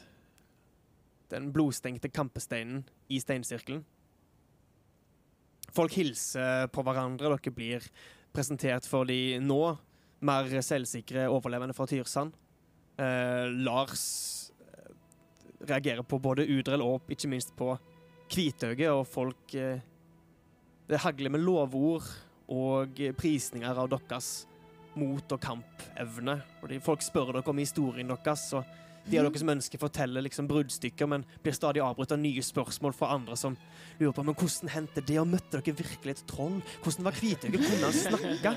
den 1.32 1.50
blodstengte 1.54 2.10
kampesteinen 2.14 2.84
i 3.10 3.18
steinsirkelen. 3.22 3.82
Folk 5.74 5.96
hilser 5.98 6.68
på 6.70 6.84
hverandre. 6.86 7.32
Dere 7.34 7.54
blir 7.54 7.88
presentert 8.34 8.86
for 8.86 9.08
de 9.08 9.40
nå 9.42 9.62
mer 10.24 10.54
selvsikre 10.62 11.26
overlevende 11.32 11.74
fra 11.76 11.86
Tyrsand. 11.90 12.34
Eh, 12.98 13.46
Lars 13.66 14.04
eh, 14.62 14.92
reagerer 15.66 16.06
på 16.06 16.20
både 16.22 16.46
Udrell 16.46 16.84
og 16.84 17.10
ikke 17.10 17.30
minst 17.32 17.50
på 17.58 17.72
Kvitøyet, 18.30 18.86
og 18.92 19.06
folk 19.10 19.56
eh, 19.58 19.82
Det 20.88 21.00
hagler 21.00 21.32
med 21.32 21.40
lovord 21.40 22.04
og 22.52 22.98
prisninger 23.16 23.78
av 23.80 23.88
deres 23.88 24.44
mot- 24.94 25.32
og 25.32 25.40
kampevne. 25.40 26.38
Og 26.62 26.68
de, 26.70 26.80
folk 26.82 27.02
spør 27.02 27.32
dere 27.32 27.50
om 27.50 27.60
historien 27.62 28.10
deres, 28.10 28.46
og 28.54 28.64
de 29.04 29.18
av 29.20 29.26
dere 29.26 29.40
som 29.40 29.52
ønsker 29.52 29.80
forteller 29.80 30.24
liksom 30.24 30.48
bruddstykker, 30.48 31.08
men 31.10 31.24
blir 31.44 31.56
stadig 31.56 31.82
avbrutt 31.84 32.14
av 32.14 32.20
nye 32.22 32.44
spørsmål 32.44 32.94
fra 32.96 33.10
andre 33.16 33.36
som 33.36 33.56
lurer 33.98 34.14
på 34.16 34.24
men 34.24 34.36
hvordan 34.38 34.72
hendte 34.72 35.04
det, 35.04 35.18
og 35.20 35.28
møtte 35.28 35.60
dere 35.60 35.76
virkelig 35.80 36.16
et 36.16 36.24
troll? 36.30 36.60
Hvordan 36.84 37.08
var 37.08 37.18
Kvitøyet? 37.18 37.58
Kunne 37.58 37.84
han 37.84 37.98
snakke? 37.98 38.54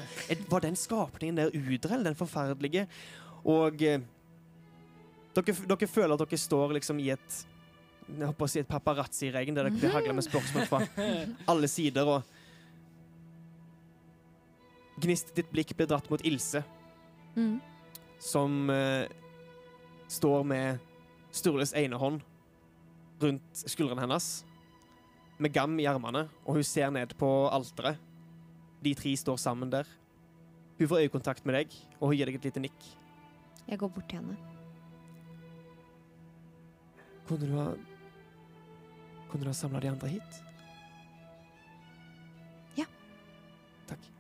Var 0.52 0.68
den 0.68 0.80
skapningen 0.80 1.42
der 1.42 1.52
Udrell, 1.56 2.06
den 2.08 2.16
forferdelige? 2.20 2.88
Og 3.48 3.84
eh, 3.84 4.04
dere, 5.36 5.60
dere 5.68 5.92
føler 5.92 6.16
at 6.16 6.24
dere 6.24 6.40
står 6.48 6.78
liksom 6.80 7.04
i 7.04 7.12
et 7.16 7.44
jeg 8.08 8.28
håper 8.30 8.46
å 8.46 8.50
si 8.50 8.60
et 8.62 8.70
paparazzi-regn 8.70 9.56
der 9.58 9.68
dere 9.68 9.76
blir 9.76 9.92
hagla 9.92 10.14
med 10.16 10.24
spørsmål 10.24 10.68
fra 10.70 10.80
alle 11.52 11.68
sider. 11.68 12.08
og 12.08 12.24
Gnist 15.04 15.34
ditt 15.38 15.52
blikk 15.54 15.76
blir 15.78 15.88
dratt 15.92 16.10
mot 16.10 16.24
Ilse, 16.26 16.64
Mm. 17.38 17.60
som 18.20 18.70
eh, 18.74 19.06
står 20.10 20.44
med 20.44 20.80
Sturles 21.32 21.74
ene 21.78 22.00
hånd 22.02 22.22
rundt 23.22 23.60
skuldrene 23.70 24.02
hennes, 24.02 24.44
med 25.38 25.54
gam 25.54 25.76
i 25.80 25.86
armene, 25.86 26.24
og 26.48 26.56
hun 26.58 26.64
ser 26.66 26.90
ned 26.90 27.14
på 27.20 27.30
alteret. 27.54 27.98
De 28.82 28.96
tre 28.98 29.14
står 29.18 29.38
sammen 29.38 29.70
der. 29.70 29.86
Hun 30.80 30.88
får 30.90 31.04
øyekontakt 31.06 31.46
med 31.46 31.56
deg, 31.60 31.68
og 32.00 32.08
hun 32.10 32.18
gir 32.18 32.26
deg 32.26 32.36
et 32.40 32.46
lite 32.50 32.60
nikk. 32.66 32.88
Jeg 33.68 33.78
går 33.78 33.90
bort 33.94 34.10
til 34.10 34.18
henne. 34.18 34.38
Kunne 37.28 37.46
du 37.50 37.54
ha 37.58 37.68
Kunne 39.32 39.44
du 39.44 39.50
ha 39.50 39.56
samla 39.58 39.80
de 39.84 39.92
andre 39.92 40.08
hit? 40.08 40.42
Ja. 42.80 42.86
Takk. 43.90 44.12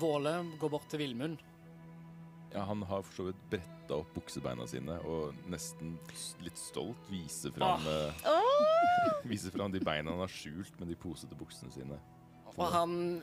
Våle 0.00 0.34
går 0.60 0.72
bort 0.76 0.88
til 0.92 1.02
Villmund. 1.04 1.40
Ja, 2.52 2.64
han 2.66 2.82
har 2.82 3.02
for 3.06 3.14
så 3.14 3.26
vidt 3.28 3.42
bretta 3.50 4.00
opp 4.00 4.10
buksebeina 4.14 4.66
sine 4.66 4.96
og 5.06 5.36
nesten 5.50 5.94
litt 6.42 6.58
stolt 6.58 7.10
viser 7.10 7.54
fram 7.54 7.84
eh, 7.86 8.24
Viser 9.30 9.54
fram 9.54 9.70
de 9.70 9.82
beina 9.86 10.10
han 10.10 10.24
har 10.24 10.32
skjult 10.32 10.74
med 10.80 10.90
de 10.90 10.98
posete 10.98 11.38
buksene 11.38 11.70
sine. 11.74 12.00
Og 12.56 12.66
han 12.74 13.20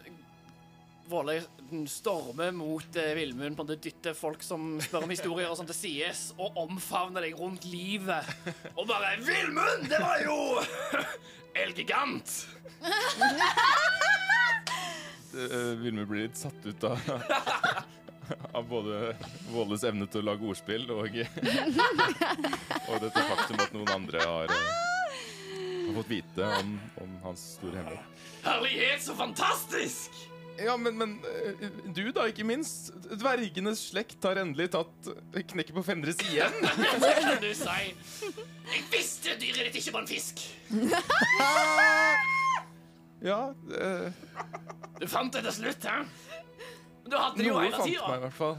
Våle 1.07 1.41
stormer 1.87 2.51
mot 2.51 2.95
eh, 2.95 3.13
Villmund, 3.15 3.55
på 3.55 3.63
en 3.63 3.67
måte 3.67 3.79
dytter 3.79 4.15
folk 4.15 4.43
som 4.43 4.75
spør 4.83 5.05
om 5.05 5.11
historier 5.13 5.47
og 5.47 5.55
sånt 5.59 5.71
til 5.71 5.77
sides, 5.79 6.23
og 6.35 6.57
omfavner 6.59 7.23
deg 7.23 7.37
rundt 7.39 7.63
livet. 7.67 8.27
Og 8.75 8.87
bare 8.89 9.15
'Villmund, 9.21 9.87
det 9.87 10.01
var 10.03 10.19
jo 10.25 10.37
Elgigant!' 11.63 12.47
Uh, 15.33 15.73
Vilmund 15.81 16.07
blir 16.11 16.27
litt 16.27 16.37
satt 16.37 16.65
ut 16.65 16.83
av 16.83 16.99
Av 18.57 18.67
både 18.67 19.15
Våles 19.53 19.83
evne 19.87 20.03
til 20.11 20.19
å 20.19 20.27
lage 20.27 20.43
ordspill 20.51 20.83
og, 20.91 21.07
og 21.07 22.97
dette 22.99 23.23
faktum 23.29 23.61
at 23.63 23.71
noen 23.71 23.91
andre 23.93 24.19
har, 24.19 24.51
eh, 24.51 24.71
har 25.87 25.95
fått 25.95 26.11
vite 26.11 26.49
om, 26.59 26.75
om 26.99 27.13
hans 27.23 27.53
store 27.55 27.79
hemmelighet. 27.79 28.25
Herlighet, 28.43 29.05
så 29.07 29.15
fantastisk! 29.15 30.27
Ja, 30.57 30.73
men, 30.77 30.95
men 30.97 31.11
eh, 31.29 31.67
du, 31.93 32.07
da, 32.15 32.23
ikke 32.31 32.45
minst. 32.47 32.89
Dvergenes 33.19 33.81
slekt 33.91 34.23
har 34.25 34.39
endelig 34.41 34.71
tatt 34.73 35.09
eh, 35.11 35.43
knekket 35.51 35.75
på 35.77 35.83
Fenris 35.85 36.17
igjen. 36.25 36.55
Det 37.03 37.11
kan 37.21 37.41
du 37.43 37.49
si. 37.53 37.75
Jeg 38.71 38.85
visste 38.91 39.35
dyret 39.41 39.67
ditt 39.69 39.77
ikke 39.83 39.93
var 39.95 40.05
en 40.05 40.09
fisk. 40.09 40.41
Ja, 43.23 43.39
eh, 43.77 44.09
Du 45.01 45.05
fant 45.09 45.33
det 45.33 45.43
til 45.47 45.55
slutt, 45.59 45.85
hæ? 45.85 45.99
Du 47.07 47.15
hadde 47.15 47.39
det 47.39 47.47
jo 47.47 47.55
noe 47.55 47.71
fant 47.71 47.87
meg 47.87 48.17
i 48.17 48.23
hvert 48.25 48.35
fall. 48.35 48.57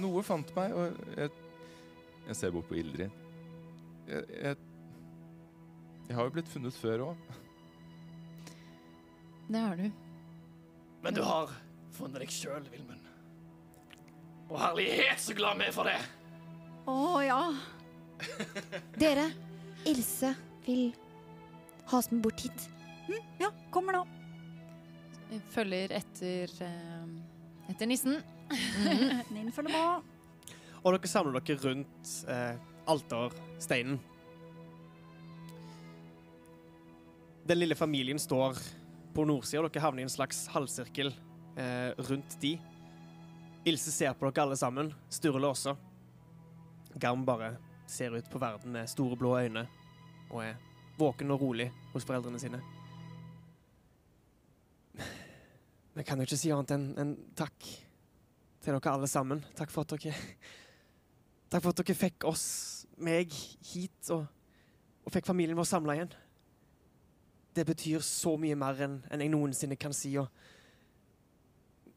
Noe 0.00 0.22
fant 0.26 0.48
meg, 0.56 0.72
og 0.74 1.12
jeg, 1.14 1.30
jeg 2.26 2.38
ser 2.40 2.54
bort 2.56 2.66
på 2.70 2.78
Ildrid. 2.80 3.20
Jeg, 4.08 4.24
jeg, 4.34 4.56
jeg 6.08 6.16
har 6.18 6.26
jo 6.26 6.34
blitt 6.34 6.50
funnet 6.50 6.74
før 6.80 7.04
òg. 7.10 7.28
Det 9.46 9.60
har 9.60 9.78
du. 9.78 10.03
Men 11.04 11.12
du 11.12 11.20
har 11.20 11.50
funnet 11.92 12.22
deg 12.22 12.30
sjøl, 12.32 12.64
Vilmund. 12.72 13.02
Og 14.48 14.56
herlighet, 14.56 15.20
så 15.20 15.34
glad 15.36 15.58
vi 15.60 15.66
er 15.68 15.74
for 15.76 15.84
det. 15.84 15.98
Å 16.88 17.20
ja. 17.20 17.40
Dere, 18.96 19.26
Ilse 19.88 20.30
vil 20.64 20.94
ha 21.90 21.98
oss 21.98 22.08
med 22.08 22.22
bort 22.24 22.40
hit. 22.40 22.64
Ja, 23.36 23.50
kommer 23.74 23.98
nå. 23.98 24.00
Jeg 25.28 25.42
følger 25.52 25.92
etter, 25.98 26.54
eh, 26.64 27.68
etter 27.72 27.90
nissen. 27.90 28.16
Ninn 29.34 29.52
følger 29.52 29.74
med. 29.74 30.54
Og 30.84 30.96
dere 30.96 31.10
samler 31.10 31.44
dere 31.44 31.60
rundt 31.66 32.14
eh, 32.32 32.56
altersteinen. 32.88 34.00
Den 37.44 37.60
lille 37.60 37.76
familien 37.76 38.20
står 38.20 38.56
på 39.14 39.24
nordsida, 39.28 39.62
dere 39.68 39.82
havner 39.84 40.02
i 40.02 40.06
en 40.08 40.12
slags 40.12 40.46
halvsirkel 40.52 41.12
eh, 41.56 41.90
rundt 42.08 42.36
de. 42.42 42.56
Ilse 43.64 43.92
ser 43.94 44.16
på 44.18 44.28
dere 44.28 44.44
alle 44.44 44.58
sammen. 44.58 44.90
Sturle 45.12 45.48
også. 45.48 45.76
Garm 47.00 47.24
bare 47.26 47.54
ser 47.86 48.16
ut 48.16 48.30
på 48.30 48.40
verden 48.42 48.74
med 48.74 48.90
store 48.90 49.16
blå 49.16 49.36
øyne 49.38 49.66
og 50.30 50.40
er 50.44 50.56
våken 50.98 51.30
og 51.34 51.42
rolig 51.42 51.68
hos 51.92 52.06
foreldrene 52.06 52.40
sine. 52.40 52.60
Vi 55.94 56.02
kan 56.02 56.18
jo 56.18 56.26
ikke 56.26 56.38
si 56.38 56.50
annet 56.50 56.74
enn 56.74 56.86
en 56.98 57.16
takk 57.38 57.66
til 58.64 58.74
dere 58.74 58.94
alle 58.94 59.10
sammen. 59.10 59.44
Takk 59.54 59.70
for 59.70 59.86
at 59.86 59.94
dere 59.94 60.14
Takk 61.52 61.62
for 61.62 61.70
at 61.70 61.82
dere 61.84 61.94
fikk 61.94 62.24
oss, 62.26 62.46
meg, 62.98 63.30
hit, 63.68 64.08
og, 64.10 64.24
og 65.06 65.12
fikk 65.14 65.28
familien 65.28 65.54
vår 65.54 65.68
samla 65.70 65.94
igjen. 65.94 66.14
Det 67.54 67.64
betyr 67.68 68.02
så 68.02 68.34
mye 68.40 68.56
mer 68.58 68.80
enn 68.86 68.98
jeg 69.14 69.30
noensinne 69.30 69.78
kan 69.78 69.94
si, 69.94 70.16
og 70.18 70.28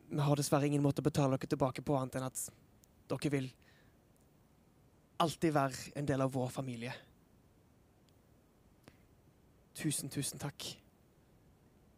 vi 0.08 0.24
har 0.24 0.39
dessverre 0.39 0.67
ingen 0.70 0.84
måte 0.84 1.02
å 1.02 1.08
betale 1.08 1.36
dere 1.36 1.50
tilbake 1.52 1.84
på 1.84 1.98
annet 1.98 2.20
enn 2.20 2.28
at 2.30 2.43
dere 3.12 3.32
vil 3.34 3.50
alltid 5.24 5.54
være 5.56 5.98
en 6.00 6.08
del 6.08 6.24
av 6.24 6.32
vår 6.34 6.52
familie. 6.54 6.93
Tusen, 9.78 10.10
tusen 10.10 10.41
takk. 10.41 10.70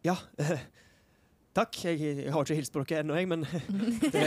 Ja, 0.04 0.16
eh, 0.40 0.64
takk. 1.58 1.76
Jeg, 1.84 2.00
jeg 2.24 2.32
har 2.32 2.44
ikke 2.44 2.58
hilst 2.58 2.74
på 2.74 2.82
dere 2.84 3.04
ennå, 3.04 3.16
jeg, 3.20 3.28
men 3.28 3.44
det, 4.14 4.24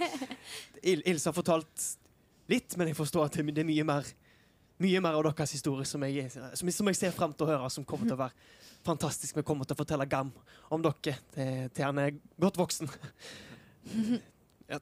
Il 0.92 1.02
Ilse 1.08 1.30
har 1.30 1.36
fortalt 1.36 1.88
litt, 2.52 2.76
men 2.76 2.92
jeg 2.92 2.98
forstår 2.98 3.26
at 3.26 3.40
det, 3.40 3.48
det 3.56 3.64
er 3.64 3.70
mye 3.72 3.88
mer 3.88 4.14
mye 4.82 5.00
mer 5.00 5.16
av 5.18 5.24
deres 5.30 5.52
historie 5.56 5.86
som 5.88 6.02
jeg, 6.04 6.28
som, 6.32 6.70
som 6.70 6.90
jeg 6.90 6.98
ser 6.98 7.14
fram 7.16 7.32
til 7.32 7.46
å 7.46 7.50
høre, 7.54 7.70
som 7.72 7.84
kommer 7.88 8.06
til 8.10 8.16
å 8.18 8.20
være 8.26 8.34
fantastisk. 8.86 9.36
Vi 9.38 9.42
kommer 9.46 9.64
til 9.66 9.74
å 9.74 9.80
fortelle 9.80 10.06
Gam 10.10 10.28
om 10.70 10.82
dere 10.84 11.16
til, 11.34 11.68
til 11.74 11.84
han 11.88 11.98
er 12.02 12.16
godt 12.40 12.60
voksen. 12.60 12.90
Ja. 14.66 14.80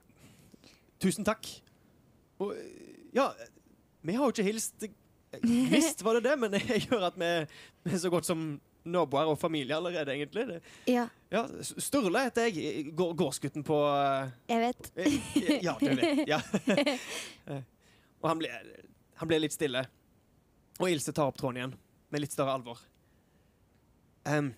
Tusen 1.03 1.27
takk. 1.29 1.45
Og 2.41 2.55
ja, 3.13 3.27
vi 4.01 4.15
har 4.17 4.25
jo 4.25 4.33
ikke 4.33 4.47
hilst 4.47 4.87
Visst 5.45 6.01
var 6.07 6.17
det 6.17 6.23
det, 6.31 6.37
men 6.41 6.55
jeg 6.57 6.85
hører 6.93 7.09
at 7.11 7.17
vi, 7.19 7.29
vi 7.85 7.93
er 7.97 8.01
så 8.01 8.11
godt 8.13 8.25
som 8.29 8.47
naboer 8.87 9.29
og 9.33 9.39
familie 9.41 9.75
allerede, 9.77 10.15
egentlig. 10.15 10.45
Det, 10.47 10.59
Ja, 10.93 11.05
ja, 11.33 11.43
Sturle 11.61 12.23
heter 12.29 12.47
jeg. 12.53 12.93
Går, 12.97 13.13
gårdsgutten 13.19 13.65
på 13.67 13.79
jeg 14.49 14.61
vet. 14.63 14.91
eh, 14.95 15.59
Ja, 15.65 15.75
du 15.81 15.91
vet. 15.91 16.25
Ja. 16.31 16.41
Eh, 17.51 17.61
og 18.23 18.31
han 18.31 18.39
ble, 18.41 18.49
han 19.25 19.31
ble 19.31 19.41
litt 19.41 19.57
stille. 19.57 19.81
Og 20.83 20.91
Ilse 20.91 21.15
tar 21.17 21.31
opp 21.31 21.39
tråden 21.41 21.63
igjen, 21.63 21.75
med 22.13 22.21
litt 22.21 22.35
større 22.35 22.59
alvor. 22.59 22.81
Um, 24.29 24.51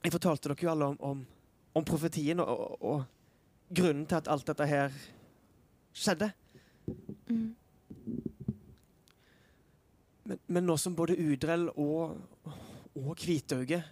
jeg 0.00 0.14
fortalte 0.14 0.48
dere 0.48 0.64
jo 0.64 0.70
alle 0.72 0.88
om, 0.92 0.96
om, 1.04 1.20
om 1.76 1.86
profetien 1.88 2.40
og, 2.40 2.48
og, 2.48 2.88
og 2.88 3.74
grunnen 3.74 4.06
til 4.08 4.20
at 4.20 4.30
alt 4.32 4.48
dette 4.48 4.68
her 4.70 4.96
skjedde. 5.92 6.30
Mm. 7.28 7.50
Men, 10.28 10.40
men 10.46 10.68
nå 10.68 10.78
som 10.80 10.96
både 10.96 11.18
Udrell 11.20 11.68
og, 11.74 12.16
og 12.48 13.12
Hvitauge 13.20 13.82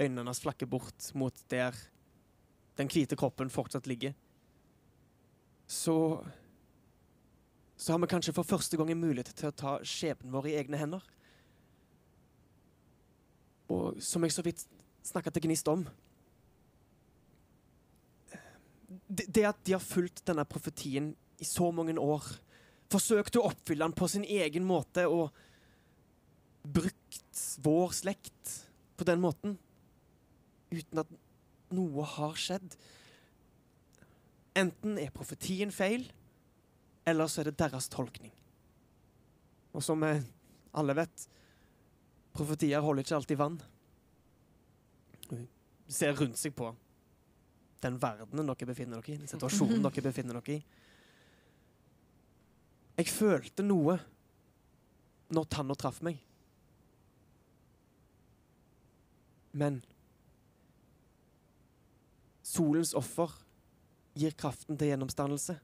øynene 0.00 0.28
hans 0.28 0.40
flakker 0.44 0.68
bort 0.68 1.10
mot 1.16 1.44
der 1.52 1.76
den 2.76 2.88
hvite 2.92 3.16
kroppen 3.16 3.52
fortsatt 3.52 3.88
ligger, 3.88 4.12
så 5.66 6.20
Så 7.76 7.92
har 7.92 8.00
vi 8.00 8.08
kanskje 8.08 8.34
for 8.36 8.48
første 8.48 8.78
gang 8.78 8.90
en 8.90 9.02
mulighet 9.02 9.34
til 9.36 9.50
å 9.50 9.56
ta 9.56 9.76
skjebnen 9.84 10.32
vår 10.32 10.48
i 10.50 10.56
egne 10.62 10.80
hender. 10.80 11.04
Og 13.72 14.00
som 14.02 14.24
jeg 14.24 14.32
så 14.32 14.44
vidt 14.46 14.64
snakka 15.06 15.32
til 15.34 15.46
Gnist 15.46 15.68
om 15.70 15.84
det, 19.06 19.26
det 19.28 19.44
at 19.48 19.58
de 19.66 19.74
har 19.74 19.82
fulgt 19.82 20.24
denne 20.26 20.44
profetien 20.48 21.12
i 21.42 21.46
så 21.46 21.70
mange 21.74 21.96
år, 22.00 22.24
forsøkt 22.92 23.38
å 23.38 23.46
oppfylle 23.48 23.84
den 23.84 23.96
på 23.96 24.08
sin 24.10 24.24
egen 24.24 24.66
måte 24.66 25.06
og 25.10 25.34
brukt 26.66 27.42
vår 27.62 27.94
slekt 27.94 28.52
på 28.96 29.06
den 29.06 29.22
måten, 29.22 29.56
uten 30.72 31.02
at 31.02 31.10
noe 31.74 32.06
har 32.16 32.38
skjedd. 32.38 32.76
Enten 34.56 34.96
er 35.02 35.14
profetien 35.14 35.74
feil, 35.74 36.06
eller 37.06 37.30
så 37.30 37.40
er 37.40 37.50
det 37.50 37.58
deres 37.60 37.88
tolkning. 37.92 38.32
Og 39.76 39.84
som 39.84 40.02
eh, 40.02 40.24
alle 40.76 40.96
vet, 40.98 41.28
profetier 42.36 42.82
holder 42.82 43.06
ikke 43.06 43.16
alltid 43.20 43.40
vann. 43.40 43.60
Ser 45.86 46.16
rundt 46.18 46.40
seg 46.40 46.56
på 46.58 46.72
den 47.84 47.98
verdenen 48.02 48.48
dere 48.48 48.68
befinner 48.68 48.98
dere 48.98 49.14
i, 49.14 49.20
den 49.20 49.30
situasjonen 49.30 49.84
dere 49.84 50.04
befinner 50.08 50.40
dere 50.40 50.56
i. 50.56 50.62
Jeg 52.96 53.12
følte 53.12 53.62
noe 53.62 53.98
når 55.36 55.48
tanna 55.52 55.76
traff 55.78 56.00
meg. 56.06 56.18
Men 59.56 59.82
solens 62.46 62.94
offer 62.96 63.32
gir 64.16 64.34
kraften 64.38 64.78
til 64.80 64.90
gjennomstandelse. 64.90 65.58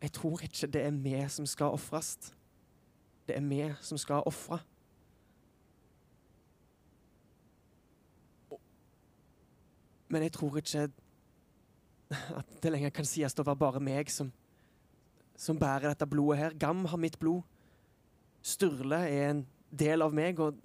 Jeg 0.00 0.12
tror 0.16 0.40
ikke 0.42 0.66
det 0.66 0.82
er 0.86 0.96
vi 0.96 1.16
som 1.28 1.46
skal 1.46 1.76
ofres. 1.76 2.32
Det 3.28 3.36
er 3.36 3.44
vi 3.44 3.60
som 3.84 3.98
skal 4.00 4.24
ofre. 4.26 4.58
Men 10.10 10.24
jeg 10.26 10.32
tror 10.32 10.56
ikke 10.58 10.88
at 12.10 12.56
det 12.62 12.72
lenger 12.72 12.90
kan 12.94 13.06
sies 13.06 13.36
å 13.38 13.46
være 13.46 13.60
bare 13.60 13.82
meg 13.84 14.10
som, 14.10 14.32
som 15.38 15.58
bærer 15.60 15.92
dette 15.92 16.08
blodet 16.10 16.40
her. 16.40 16.56
Gam 16.58 16.82
har 16.90 16.98
mitt 16.98 17.20
blod. 17.20 17.44
Sturle 18.42 19.04
er 19.06 19.28
en 19.28 19.44
del 19.70 20.02
av 20.02 20.16
meg, 20.16 20.40
og 20.40 20.56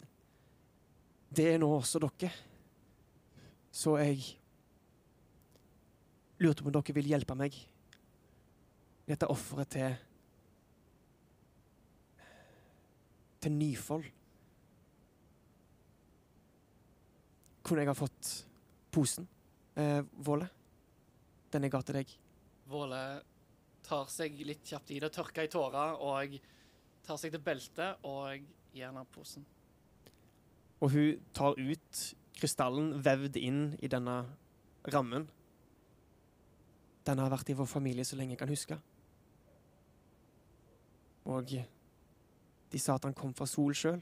det 1.36 1.52
er 1.52 1.62
nå 1.62 1.69
også 1.76 2.02
dere. 2.02 2.32
Så 3.76 3.98
jeg 4.00 4.24
lurte 6.39 6.63
på 6.63 6.71
om 6.71 6.78
dere 6.80 6.95
vil 6.95 7.12
hjelpe 7.12 7.36
meg 7.38 7.60
dette 9.06 9.30
offeret 9.30 9.70
til 9.76 9.96
til 13.46 13.54
Nyfold. 13.54 14.06
Kunne 17.65 17.84
jeg 17.84 17.89
ha 17.89 17.94
fått 17.98 18.30
posen, 18.94 19.28
eh, 19.76 20.02
Våle? 20.26 20.50
Den 21.54 21.63
jeg 21.63 21.72
ga 21.72 21.82
til 21.82 22.00
deg. 22.00 22.13
Våle 22.65 23.02
tar 23.86 24.10
seg 24.10 24.39
litt 24.46 24.65
kjapt 24.65 24.91
i 24.91 25.00
det, 25.00 25.12
tørker 25.13 25.46
i 25.46 25.52
tårer 25.52 26.02
og 26.02 26.39
tar 27.06 27.18
seg 27.22 27.36
til 27.36 27.44
beltet 27.46 28.02
og 28.04 28.41
gir 28.74 28.88
henne 28.88 29.06
posen. 29.13 29.46
Og 30.82 30.91
hun 30.91 31.22
tar 31.34 31.54
ut 31.54 32.02
krystallen 32.36 32.96
vevd 33.06 33.38
inn 33.38 33.62
i 33.80 33.88
denne 33.88 34.24
rammen. 34.91 35.30
Den 37.06 37.22
har 37.22 37.30
vært 37.30 37.50
i 37.54 37.58
vår 37.58 37.70
familie 37.70 38.06
så 38.06 38.18
lenge 38.18 38.34
jeg 38.34 38.41
kan 38.41 38.50
huske. 38.50 38.82
Og 41.26 41.56
de 42.72 42.80
sa 42.82 42.98
at 42.98 43.08
han 43.08 43.16
kom 43.18 43.34
fra 43.34 43.48
sol 43.50 43.74
sjøl, 43.78 44.02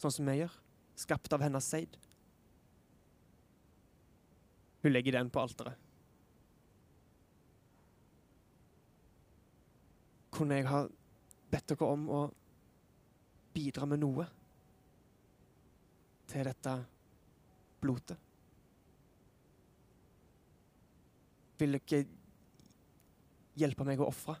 sånn 0.00 0.14
som 0.14 0.28
vi 0.30 0.38
gjør. 0.40 0.56
Skapt 1.00 1.32
av 1.32 1.42
hennes 1.42 1.64
seid. 1.64 1.94
Hun 4.84 4.92
legger 4.92 5.16
den 5.18 5.30
på 5.32 5.42
alteret. 5.42 5.88
Kunne 10.36 10.60
jeg 10.60 10.68
ha 10.70 10.84
bedt 11.52 11.72
dere 11.72 11.88
om 11.88 12.06
å 12.16 12.20
bidra 13.52 13.88
med 13.88 14.00
noe 14.00 14.26
til 16.30 16.46
dette 16.46 16.76
blotet? 17.82 18.28
Vil 21.60 21.76
dere 21.76 22.04
hjelpe 23.60 23.84
meg 23.84 24.00
å 24.00 24.08
ofre? 24.08 24.38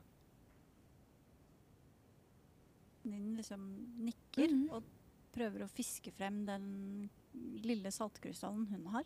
Din 3.04 3.36
liksom 3.36 3.60
nikker 4.04 4.48
Mhm. 4.50 4.70
og 4.70 4.82
prøver 5.32 5.62
å 5.64 5.70
fiske 5.70 6.12
frem 6.12 6.44
den 6.46 7.10
lille 7.62 7.90
saltkrystallen 7.90 8.66
hun 8.68 8.86
har. 8.86 9.04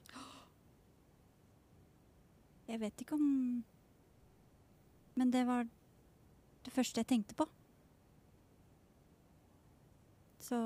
Jeg 2.68 2.80
vet 2.80 2.96
ikke 2.96 3.12
om 3.14 3.64
Men 5.16 5.30
det 5.30 5.46
var 5.46 5.64
det 6.64 6.72
første 6.72 6.96
jeg 6.98 7.06
tenkte 7.06 7.36
på. 7.36 7.46
Så 10.40 10.56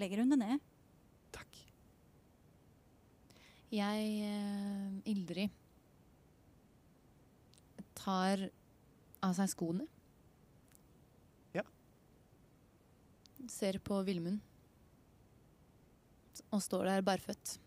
legger 0.00 0.22
hun 0.22 0.30
det 0.30 0.38
ned. 0.38 0.60
Takk. 1.32 1.58
Jeg, 3.70 4.22
eh, 4.24 5.12
Ildrid, 5.12 5.50
tar 7.94 8.48
av 9.22 9.34
seg 9.36 9.48
skoene. 9.52 9.86
Ja. 11.54 11.62
Ser 13.50 13.78
på 13.82 13.98
Vilmund. 14.06 14.40
Og 16.52 16.62
står 16.62 16.84
der 16.88 17.04
barføtt. 17.04 17.58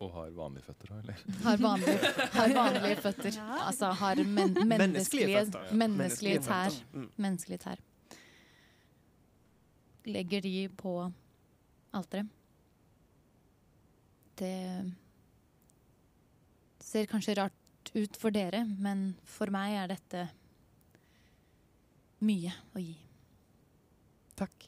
Og 0.00 0.08
har 0.14 0.30
vanlige 0.32 0.64
føtter, 0.64 0.92
eller? 0.96 1.22
Har 1.44 1.60
vanlige, 1.60 2.12
har 2.32 2.54
vanlige 2.56 2.96
føtter. 3.04 3.34
Ja. 3.40 3.56
Altså 3.66 3.90
har 4.00 4.22
men, 4.24 4.54
menneskelige, 4.68 5.42
føtter. 5.44 5.72
menneskelige 5.76 6.40
tær. 6.46 6.76
Mm. 6.92 7.08
Menneskelige 7.16 7.58
tær. 7.58 7.82
Legger 10.08 10.40
de 10.40 10.68
på 10.80 10.94
alteret. 11.92 12.26
Det 14.40 14.54
ser 16.80 17.04
kanskje 17.10 17.36
rart 17.42 17.92
ut 17.94 18.16
for 18.16 18.32
dere, 18.32 18.64
men 18.64 19.10
for 19.28 19.52
meg 19.52 19.76
er 19.82 19.92
dette 19.92 20.24
mye 22.24 22.56
å 22.72 22.80
gi. 22.80 22.96
Takk. 24.40 24.62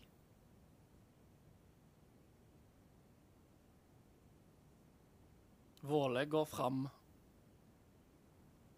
Våle 5.81 6.25
går 6.29 6.45
fram 6.45 6.83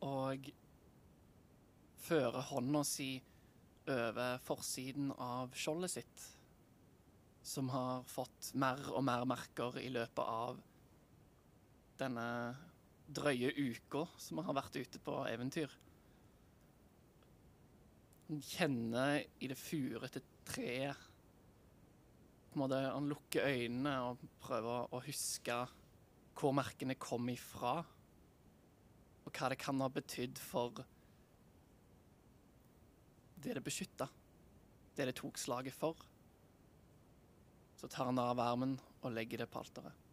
og 0.07 0.47
fører 2.05 2.47
hånda 2.47 2.83
si 2.87 3.09
over 3.91 4.39
forsiden 4.47 5.11
av 5.19 5.57
skjoldet 5.59 5.97
sitt, 5.97 6.27
som 7.43 7.73
har 7.75 8.07
fått 8.07 8.53
mer 8.63 8.85
og 8.95 9.03
mer 9.09 9.27
merker 9.27 9.81
i 9.83 9.89
løpet 9.91 10.23
av 10.23 10.61
denne 11.99 12.29
drøye 13.19 13.51
uka 13.51 14.05
som 14.29 14.45
har 14.47 14.55
vært 14.61 14.79
ute 14.79 15.03
på 15.03 15.17
eventyr. 15.33 15.75
Kjenner 18.55 19.19
i 19.43 19.51
det 19.51 19.59
furete 19.59 20.23
treet 20.49 21.11
på 22.55 22.59
en 22.59 22.63
måte, 22.63 22.79
Han 22.95 23.09
lukker 23.11 23.49
øynene 23.51 23.95
og 24.07 24.21
prøver 24.43 24.93
å 24.95 25.01
huske 25.03 25.57
hvor 26.39 26.55
merkene 26.55 26.95
kom 26.99 27.29
ifra, 27.31 27.81
og 29.25 29.31
hva 29.35 29.49
det 29.51 29.59
kan 29.59 29.81
ha 29.83 29.89
betydd 29.91 30.39
for 30.39 30.85
det 33.43 33.57
det 33.59 33.63
beskytta, 33.65 34.07
det 34.97 35.07
det 35.11 35.17
tok 35.19 35.39
slaget 35.39 35.75
for. 35.75 35.99
Så 37.77 37.91
tar 37.91 38.09
han 38.09 38.17
det 38.17 38.25
av 38.25 38.41
armen 38.41 38.79
og 39.03 39.13
legger 39.13 39.43
det 39.43 39.51
på 39.51 39.61
alteret. 39.61 40.05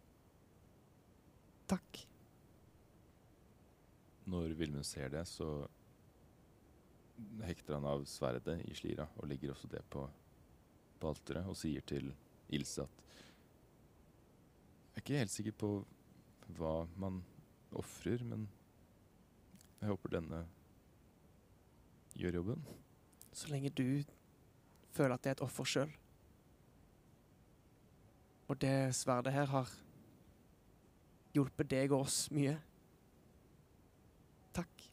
Takk. 1.70 2.02
Når 4.28 4.56
Vilmund 4.58 4.86
ser 4.86 5.14
det, 5.14 5.22
så 5.30 5.48
hekter 7.46 7.78
han 7.78 7.86
av 7.88 8.04
sverdet 8.10 8.60
i 8.68 8.74
slira 8.76 9.06
og 9.16 9.30
legger 9.30 9.54
også 9.54 9.70
det 9.72 9.82
på, 9.90 10.04
på 11.02 11.10
alteret 11.10 11.50
og 11.50 11.58
sier 11.58 11.84
til 11.86 12.12
Ilse 12.52 12.86
at 12.86 12.98
Jeg 14.92 15.00
er 15.00 15.02
ikke 15.02 15.20
helt 15.22 15.32
sikker 15.32 15.54
på 15.56 15.68
hva 16.58 16.72
man 17.00 17.22
ofrer, 17.72 18.20
men 18.28 18.44
jeg 19.80 19.88
håper 19.88 20.12
denne 20.12 20.42
gjør 22.14 22.36
jobben. 22.38 22.66
Så 23.32 23.48
lenge 23.48 23.72
du 23.72 24.04
føler 24.92 25.14
at 25.16 25.24
det 25.24 25.30
er 25.32 25.38
et 25.38 25.44
offer 25.46 25.64
sjøl. 25.64 25.94
Og 28.52 28.60
det 28.60 28.92
sverdet 28.94 29.32
her 29.32 29.48
har 29.48 29.72
hjulpet 31.32 31.70
deg 31.72 31.94
og 31.96 32.04
oss 32.04 32.26
mye. 32.36 32.58
Takk. 34.52 34.91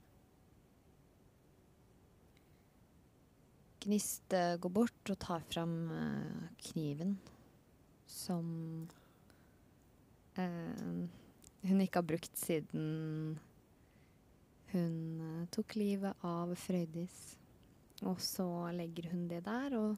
Gnist 3.79 4.33
eh, 4.35 4.55
går 4.59 4.73
bort 4.75 5.11
og 5.11 5.19
tar 5.19 5.43
fram 5.47 5.75
eh, 5.95 6.47
kniven 6.69 7.17
som 8.09 8.47
eh, 10.35 11.05
hun 11.61 11.83
ikke 11.83 12.01
har 12.01 12.07
brukt 12.07 12.35
siden 12.39 13.39
hun 14.71 15.47
tok 15.51 15.75
livet 15.79 16.25
av 16.25 16.51
Frøydis. 16.59 17.17
Og 18.05 18.19
så 18.21 18.45
legger 18.75 19.09
hun 19.11 19.25
det 19.27 19.41
der 19.47 19.73
og 19.75 19.95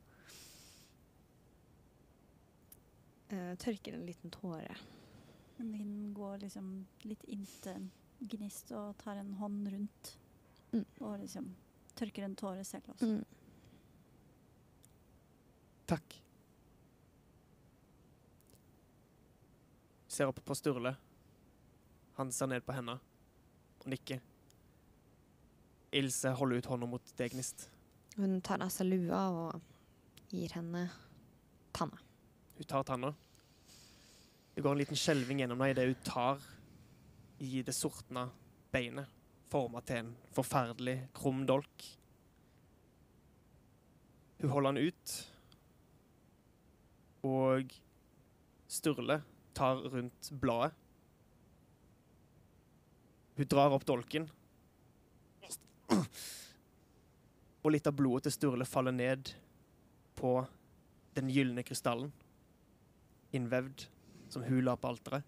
uh, 3.34 3.54
tørker 3.62 3.98
en 3.98 4.06
liten 4.08 4.34
tåre. 4.34 4.78
Min 5.62 6.14
går 6.16 6.40
liksom 6.46 6.72
litt 7.06 7.26
inntil 7.30 7.90
Gnist 8.22 8.72
og 8.78 8.96
tar 9.02 9.20
en 9.22 9.36
hånd 9.38 9.68
rundt. 9.74 10.16
Mm. 10.72 10.86
Og 11.02 11.20
liksom 11.20 11.52
tørker 11.98 12.26
en 12.26 12.38
tåre 12.40 12.64
selv 12.66 12.94
også. 12.94 13.12
Mm. 13.12 13.31
Takk. 15.92 16.14
Ser 20.08 20.30
opp 20.32 20.46
på 20.46 20.56
Sturle. 20.56 20.94
Han 22.16 22.32
ser 22.32 22.48
ned 22.48 22.64
på 22.64 22.72
henne 22.72 22.94
og 23.82 23.88
nikker. 23.92 24.22
Ilse 26.00 26.32
holder 26.40 26.62
ut 26.62 26.70
hånda 26.72 26.88
mot 26.88 27.12
deg, 27.20 27.34
Gnist. 27.34 27.66
Hun 28.16 28.38
tar 28.40 28.64
av 28.64 28.72
seg 28.72 28.88
lua 28.88 29.20
og 29.36 30.32
gir 30.32 30.56
henne 30.56 30.86
tanna. 31.76 32.00
Hun 32.56 32.70
tar 32.72 32.88
tanna. 32.88 33.12
Det 34.56 34.64
går 34.64 34.78
en 34.78 34.82
liten 34.86 35.02
skjelving 35.02 35.44
gjennom 35.44 35.60
deg 35.60 35.74
idet 35.74 35.90
hun 35.90 36.08
tar 36.08 36.48
i 37.44 37.66
det 37.68 37.76
sortna 37.76 38.30
beinet, 38.72 39.12
forma 39.52 39.84
til 39.84 40.06
en 40.06 40.16
forferdelig 40.32 40.96
krum 41.20 41.44
dolk. 41.52 41.88
Hun 44.40 44.56
holder 44.56 44.80
den 44.80 44.88
ut, 44.88 45.18
og 47.28 47.74
Sturle 48.72 49.20
tar 49.58 49.82
rundt 49.92 50.32
bladet. 50.42 50.74
Hun 53.38 53.50
drar 53.50 53.74
opp 53.74 53.86
dolken, 53.88 54.28
og 57.62 57.72
litt 57.74 57.88
av 57.88 57.96
blodet 57.98 58.28
til 58.28 58.36
Sturle 58.36 58.66
faller 58.68 58.96
ned 58.96 59.32
på 60.18 60.34
den 61.16 61.30
gylne 61.34 61.64
krystallen 61.68 62.12
innvevd 63.36 63.86
som 64.32 64.44
hun 64.44 64.64
la 64.66 64.76
på 64.80 64.92
alteret. 64.92 65.28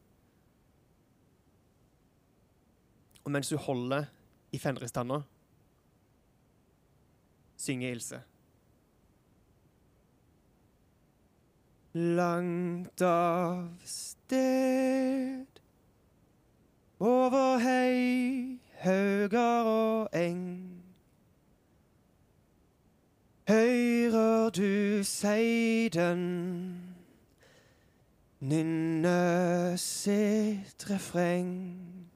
Og 3.23 3.32
mens 3.32 3.51
hun 3.53 3.63
holder 3.63 4.10
i 4.51 4.60
fenristanna, 4.60 5.21
synger 7.63 7.95
Ilse. 7.95 8.19
Langt 11.95 13.01
av 13.01 13.67
sted, 13.86 15.45
over 16.99 17.60
hei, 17.62 18.58
hauger 18.82 19.69
og 19.69 20.10
eng. 20.17 20.82
Høyrer 23.45 24.49
du 24.58 25.03
seiden 25.06 26.23
nynne 28.41 29.77
sitt 29.77 30.89
refreng. 30.89 32.10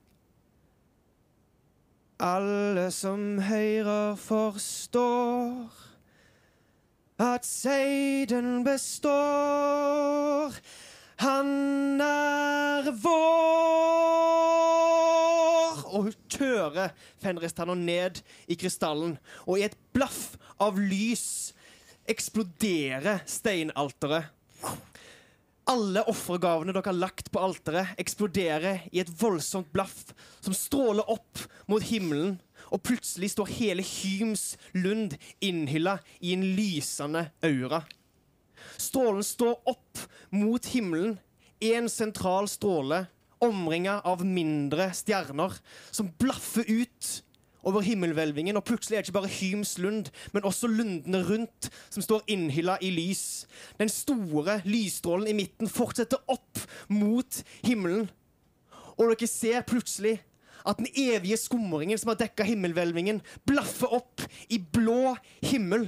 Alle 2.18 2.90
som 2.90 3.38
høyrer, 3.46 4.16
forstår 4.16 5.87
at 7.18 7.46
seiden 7.46 8.64
består. 8.66 10.54
Han 11.18 12.02
er 12.02 12.92
vår! 12.94 13.18
Og 15.88 16.04
hun 16.06 16.14
tører 16.30 16.94
Fenristanna 17.24 17.74
ned 17.74 18.22
i 18.46 18.56
krystallen, 18.60 19.18
og 19.50 19.58
i 19.58 19.66
et 19.66 19.78
blaff 19.98 20.38
av 20.62 20.78
lys 20.78 21.54
eksploderer 22.08 23.20
steinalteret. 23.28 24.24
Alle 25.68 26.06
offergavene 26.08 26.72
dere 26.72 26.86
har 26.86 26.96
lagt 26.96 27.32
på 27.34 27.42
alteret, 27.44 27.88
eksploderer 28.00 28.86
i 28.94 29.02
et 29.02 29.10
voldsomt 29.20 29.68
blaff 29.74 30.14
som 30.40 30.54
stråler 30.56 31.10
opp 31.12 31.42
mot 31.68 31.84
himmelen, 31.84 32.38
og 32.72 32.84
plutselig 32.86 33.32
står 33.34 33.52
hele 33.58 33.86
Hyms 33.86 34.56
lund 34.76 35.16
innhylla 35.44 35.98
i 36.20 36.34
en 36.36 36.46
lysende 36.58 37.28
aura. 37.46 37.84
Strålen 38.78 39.26
står 39.26 39.56
opp 39.70 40.04
mot 40.34 40.66
himmelen, 40.74 41.18
én 41.64 41.90
sentral 41.90 42.50
stråle, 42.52 43.06
omringa 43.42 44.00
av 44.06 44.24
mindre 44.26 44.90
stjerner, 44.98 45.54
som 45.92 46.10
blaffer 46.20 46.66
ut 46.68 47.24
over 47.68 47.84
himmelhvelvingen, 47.84 48.58
og 48.58 48.66
plutselig 48.68 48.98
er 48.98 49.04
det 49.04 49.10
ikke 49.10 49.18
bare 49.20 49.34
Hyms 49.34 49.76
lund, 49.82 50.12
men 50.34 50.46
også 50.48 50.70
lundene 50.72 51.24
rundt, 51.28 51.70
som 51.90 52.06
står 52.06 52.24
innhylla 52.32 52.78
i 52.82 52.92
lys. 52.94 53.46
Den 53.80 53.92
store 53.92 54.62
lysstrålen 54.66 55.28
i 55.28 55.36
midten 55.36 55.70
fortsetter 55.70 56.22
opp 56.32 56.64
mot 56.88 57.42
himmelen, 57.66 58.08
og 58.98 59.12
dere 59.12 59.30
ser 59.30 59.66
plutselig 59.68 60.18
at 60.68 60.82
den 60.82 60.90
evige 60.92 61.40
skumringen 61.40 62.00
som 62.00 62.12
har 62.12 62.20
dekka 62.20 62.46
himmelhvelvingen, 62.48 63.22
blaffer 63.48 63.94
opp 64.00 64.26
i 64.52 64.60
blå 64.60 65.16
himmel. 65.46 65.88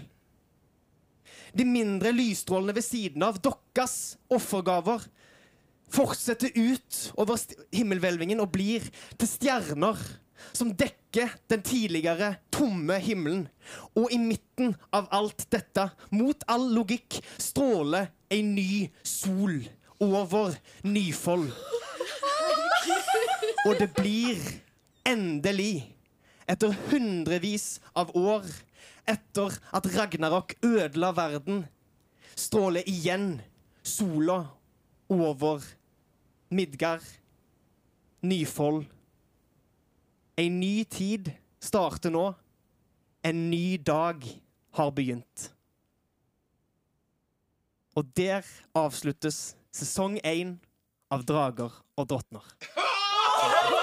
De 1.53 1.65
mindre 1.65 2.13
lysstrålene 2.13 2.75
ved 2.77 2.85
siden 2.85 3.25
av, 3.25 3.41
deres 3.43 4.15
offergaver, 4.31 5.03
fortsetter 5.89 6.53
ut 6.53 6.97
over 7.17 7.39
himmelhvelvingen 7.73 8.41
og 8.43 8.51
blir 8.53 8.85
til 9.17 9.29
stjerner 9.29 9.97
som 10.53 10.71
dekker 10.77 11.33
den 11.51 11.63
tidligere 11.65 12.35
tomme 12.53 12.99
himmelen. 13.03 13.47
Og 13.97 14.13
i 14.13 14.19
midten 14.21 14.75
av 14.95 15.09
alt 15.11 15.47
dette, 15.51 15.89
mot 16.15 16.45
all 16.47 16.69
logikk, 16.75 17.19
stråler 17.41 18.11
en 18.31 18.55
ny 18.55 18.87
sol 19.03 19.59
over 19.99 20.55
Nyfold. 20.87 21.49
Og 23.67 23.75
det 23.79 23.89
blir 23.97 24.39
endelig, 25.07 25.95
etter 26.49 26.73
hundrevis 26.89 27.77
av 27.97 28.11
år, 28.17 28.45
etter 29.09 29.55
at 29.75 29.89
Ragnarok 29.95 30.55
ødela 30.65 31.11
verden, 31.15 31.65
stråler 32.35 32.87
igjen 32.89 33.39
sola 33.83 34.45
over 35.09 35.63
Midgard, 36.49 37.05
Nyfold. 38.21 38.85
En 40.39 40.59
ny 40.59 40.83
tid 40.83 41.31
starter 41.59 42.11
nå. 42.13 42.25
En 43.23 43.49
ny 43.51 43.77
dag 43.77 44.23
har 44.75 44.91
begynt. 44.95 45.49
Og 47.95 48.07
der 48.15 48.47
avsluttes 48.77 49.57
sesong 49.75 50.19
én 50.23 50.55
av 51.11 51.25
Drager 51.27 51.73
og 51.99 52.09
drottner. 52.11 52.45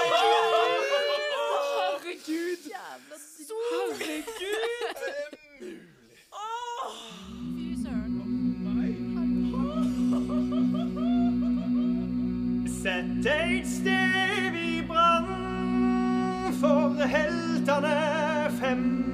Fy 3.99 4.23
søren. 7.83 8.15
Sett 12.83 13.27
et 13.27 13.67
sted 13.67 14.55
i 14.55 14.83
brann 14.89 16.53
for 16.61 17.07
heltene 17.07 17.97
fem. 18.61 19.06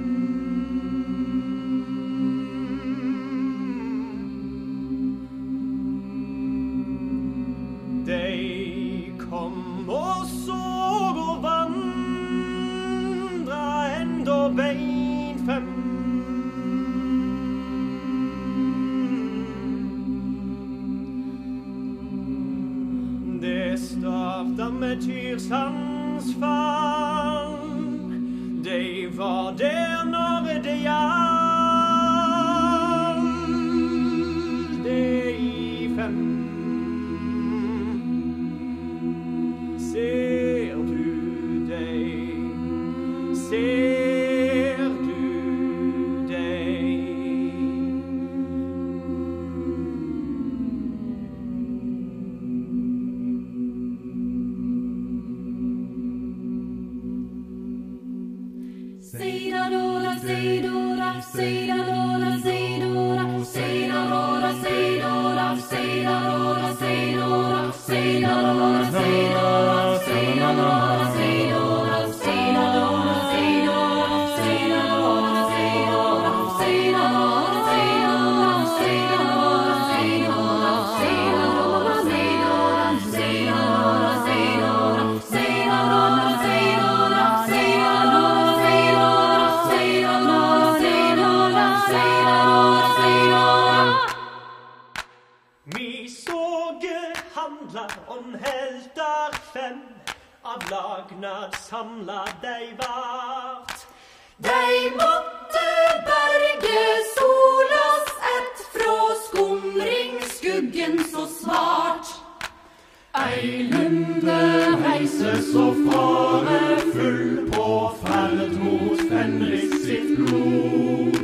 Reiser 115.03 115.43
så 115.53 115.75
farefull 115.75 117.51
på 117.51 117.91
ferd 118.03 118.53
mot 118.53 119.01
Fenris 119.11 119.73
sitt 119.85 120.19
blod. 120.19 121.17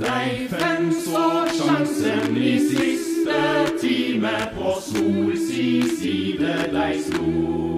Dei 0.00 0.48
fem 0.48 0.92
så 0.92 1.46
sjansen 1.56 2.36
i 2.36 2.58
siste 2.60 3.40
time 3.80 4.36
på 4.58 4.76
Sol 4.90 5.32
si 5.48 5.80
side 5.96 6.68
dei 6.76 6.92
slo. 7.08 7.75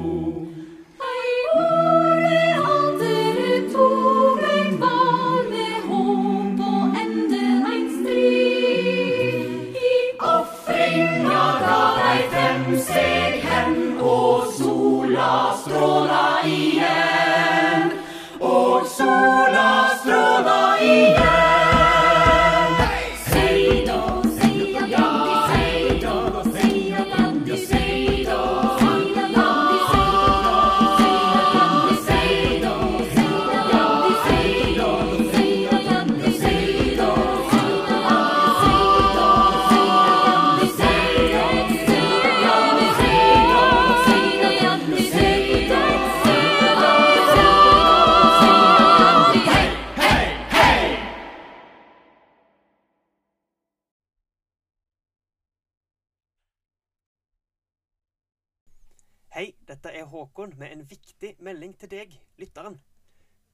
Hei, 59.39 59.53
dette 59.69 59.93
er 59.95 60.09
Håkon 60.11 60.57
med 60.59 60.73
en 60.75 60.81
viktig 60.91 61.29
melding 61.47 61.77
til 61.79 61.87
deg, 61.93 62.15
lytteren. 62.43 62.75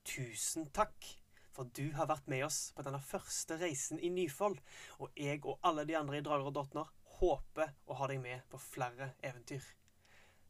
Tusen 0.09 0.71
takk 0.73 1.09
for 1.53 1.69
du 1.77 1.91
har 1.99 2.09
vært 2.09 2.31
med 2.33 2.47
oss 2.47 2.71
på 2.73 2.87
denne 2.87 3.03
første 3.05 3.59
reisen 3.61 4.01
i 4.01 4.09
Nyfold. 4.09 4.57
Og 5.05 5.13
jeg 5.21 5.43
og 5.45 5.59
alle 5.61 5.85
de 5.85 5.99
andre 5.99 6.23
i 6.23 6.25
Drager 6.25 6.49
og 6.49 6.55
Dottner 6.57 6.89
håper 7.19 7.75
å 7.85 7.99
ha 8.01 8.09
deg 8.09 8.23
med 8.25 8.47
på 8.49 8.63
flere 8.65 9.11
eventyr. 9.21 9.67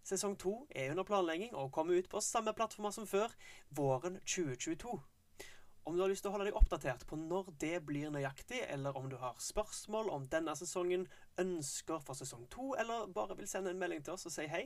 Sesong 0.06 0.38
to 0.38 0.54
er 0.70 0.94
under 0.94 1.08
planlegging 1.08 1.58
og 1.58 1.72
kommer 1.74 1.98
ut 1.98 2.12
på 2.14 2.22
samme 2.22 2.54
plattformer 2.54 2.94
som 2.94 3.10
før, 3.10 3.34
våren 3.74 4.20
2022. 4.22 4.94
Om 5.84 5.96
du 5.96 6.00
har 6.00 6.08
lyst 6.08 6.24
til 6.24 6.30
å 6.30 6.32
holde 6.32 6.46
deg 6.48 6.56
oppdatert 6.56 7.02
på 7.04 7.16
når 7.20 7.50
det 7.60 7.74
blir 7.84 8.08
nøyaktig, 8.12 8.62
eller 8.72 8.96
om 8.96 9.10
du 9.12 9.18
har 9.20 9.36
spørsmål 9.40 10.08
om 10.14 10.22
denne 10.32 10.54
sesongen, 10.56 11.04
ønsker 11.40 12.00
for 12.00 12.16
sesong 12.16 12.46
to, 12.52 12.70
eller 12.80 13.10
bare 13.12 13.36
vil 13.36 13.48
sende 13.50 13.74
en 13.74 13.82
melding 13.82 14.00
til 14.04 14.14
oss 14.14 14.24
og 14.24 14.32
si 14.32 14.46
hei, 14.48 14.62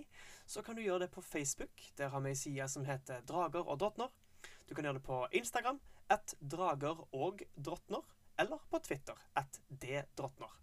så 0.46 0.62
kan 0.62 0.78
du 0.78 0.84
gjøre 0.84 1.06
det 1.06 1.10
på 1.16 1.24
Facebook. 1.26 1.82
Der 1.98 2.12
har 2.14 2.22
vi 2.22 2.30
ei 2.36 2.38
side 2.38 2.68
som 2.70 2.86
heter 2.86 3.26
Drager 3.26 3.66
og 3.66 3.80
drottner. 3.82 4.14
Du 4.70 4.76
kan 4.76 4.86
gjøre 4.86 5.00
det 5.00 5.06
på 5.08 5.18
Instagram, 5.40 5.82
at 6.08 6.36
drager 6.40 7.02
og 7.10 7.42
drottner, 7.56 8.06
eller 8.38 8.62
på 8.70 8.78
Twitter, 8.86 9.18
at 9.34 9.58
ddrottner. 9.68 10.54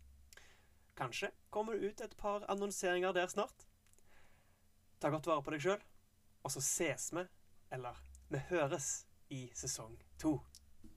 Kanskje 0.95 1.33
kommer 1.51 1.75
det 1.75 1.91
ut 1.91 2.01
et 2.01 2.17
par 2.17 2.47
annonseringer 2.47 3.11
der 3.11 3.27
snart. 3.27 3.67
Ta 5.03 5.11
godt 5.11 5.27
vare 5.27 5.43
på 5.43 5.51
deg 5.51 5.67
sjøl, 5.67 5.83
og 6.47 6.55
så 6.55 6.63
ses 6.63 7.11
vi, 7.11 7.27
eller 7.75 7.99
vi 8.31 8.39
høres, 8.53 9.03
i 9.33 9.47
sesong 9.57 9.97
tout. 10.17 10.41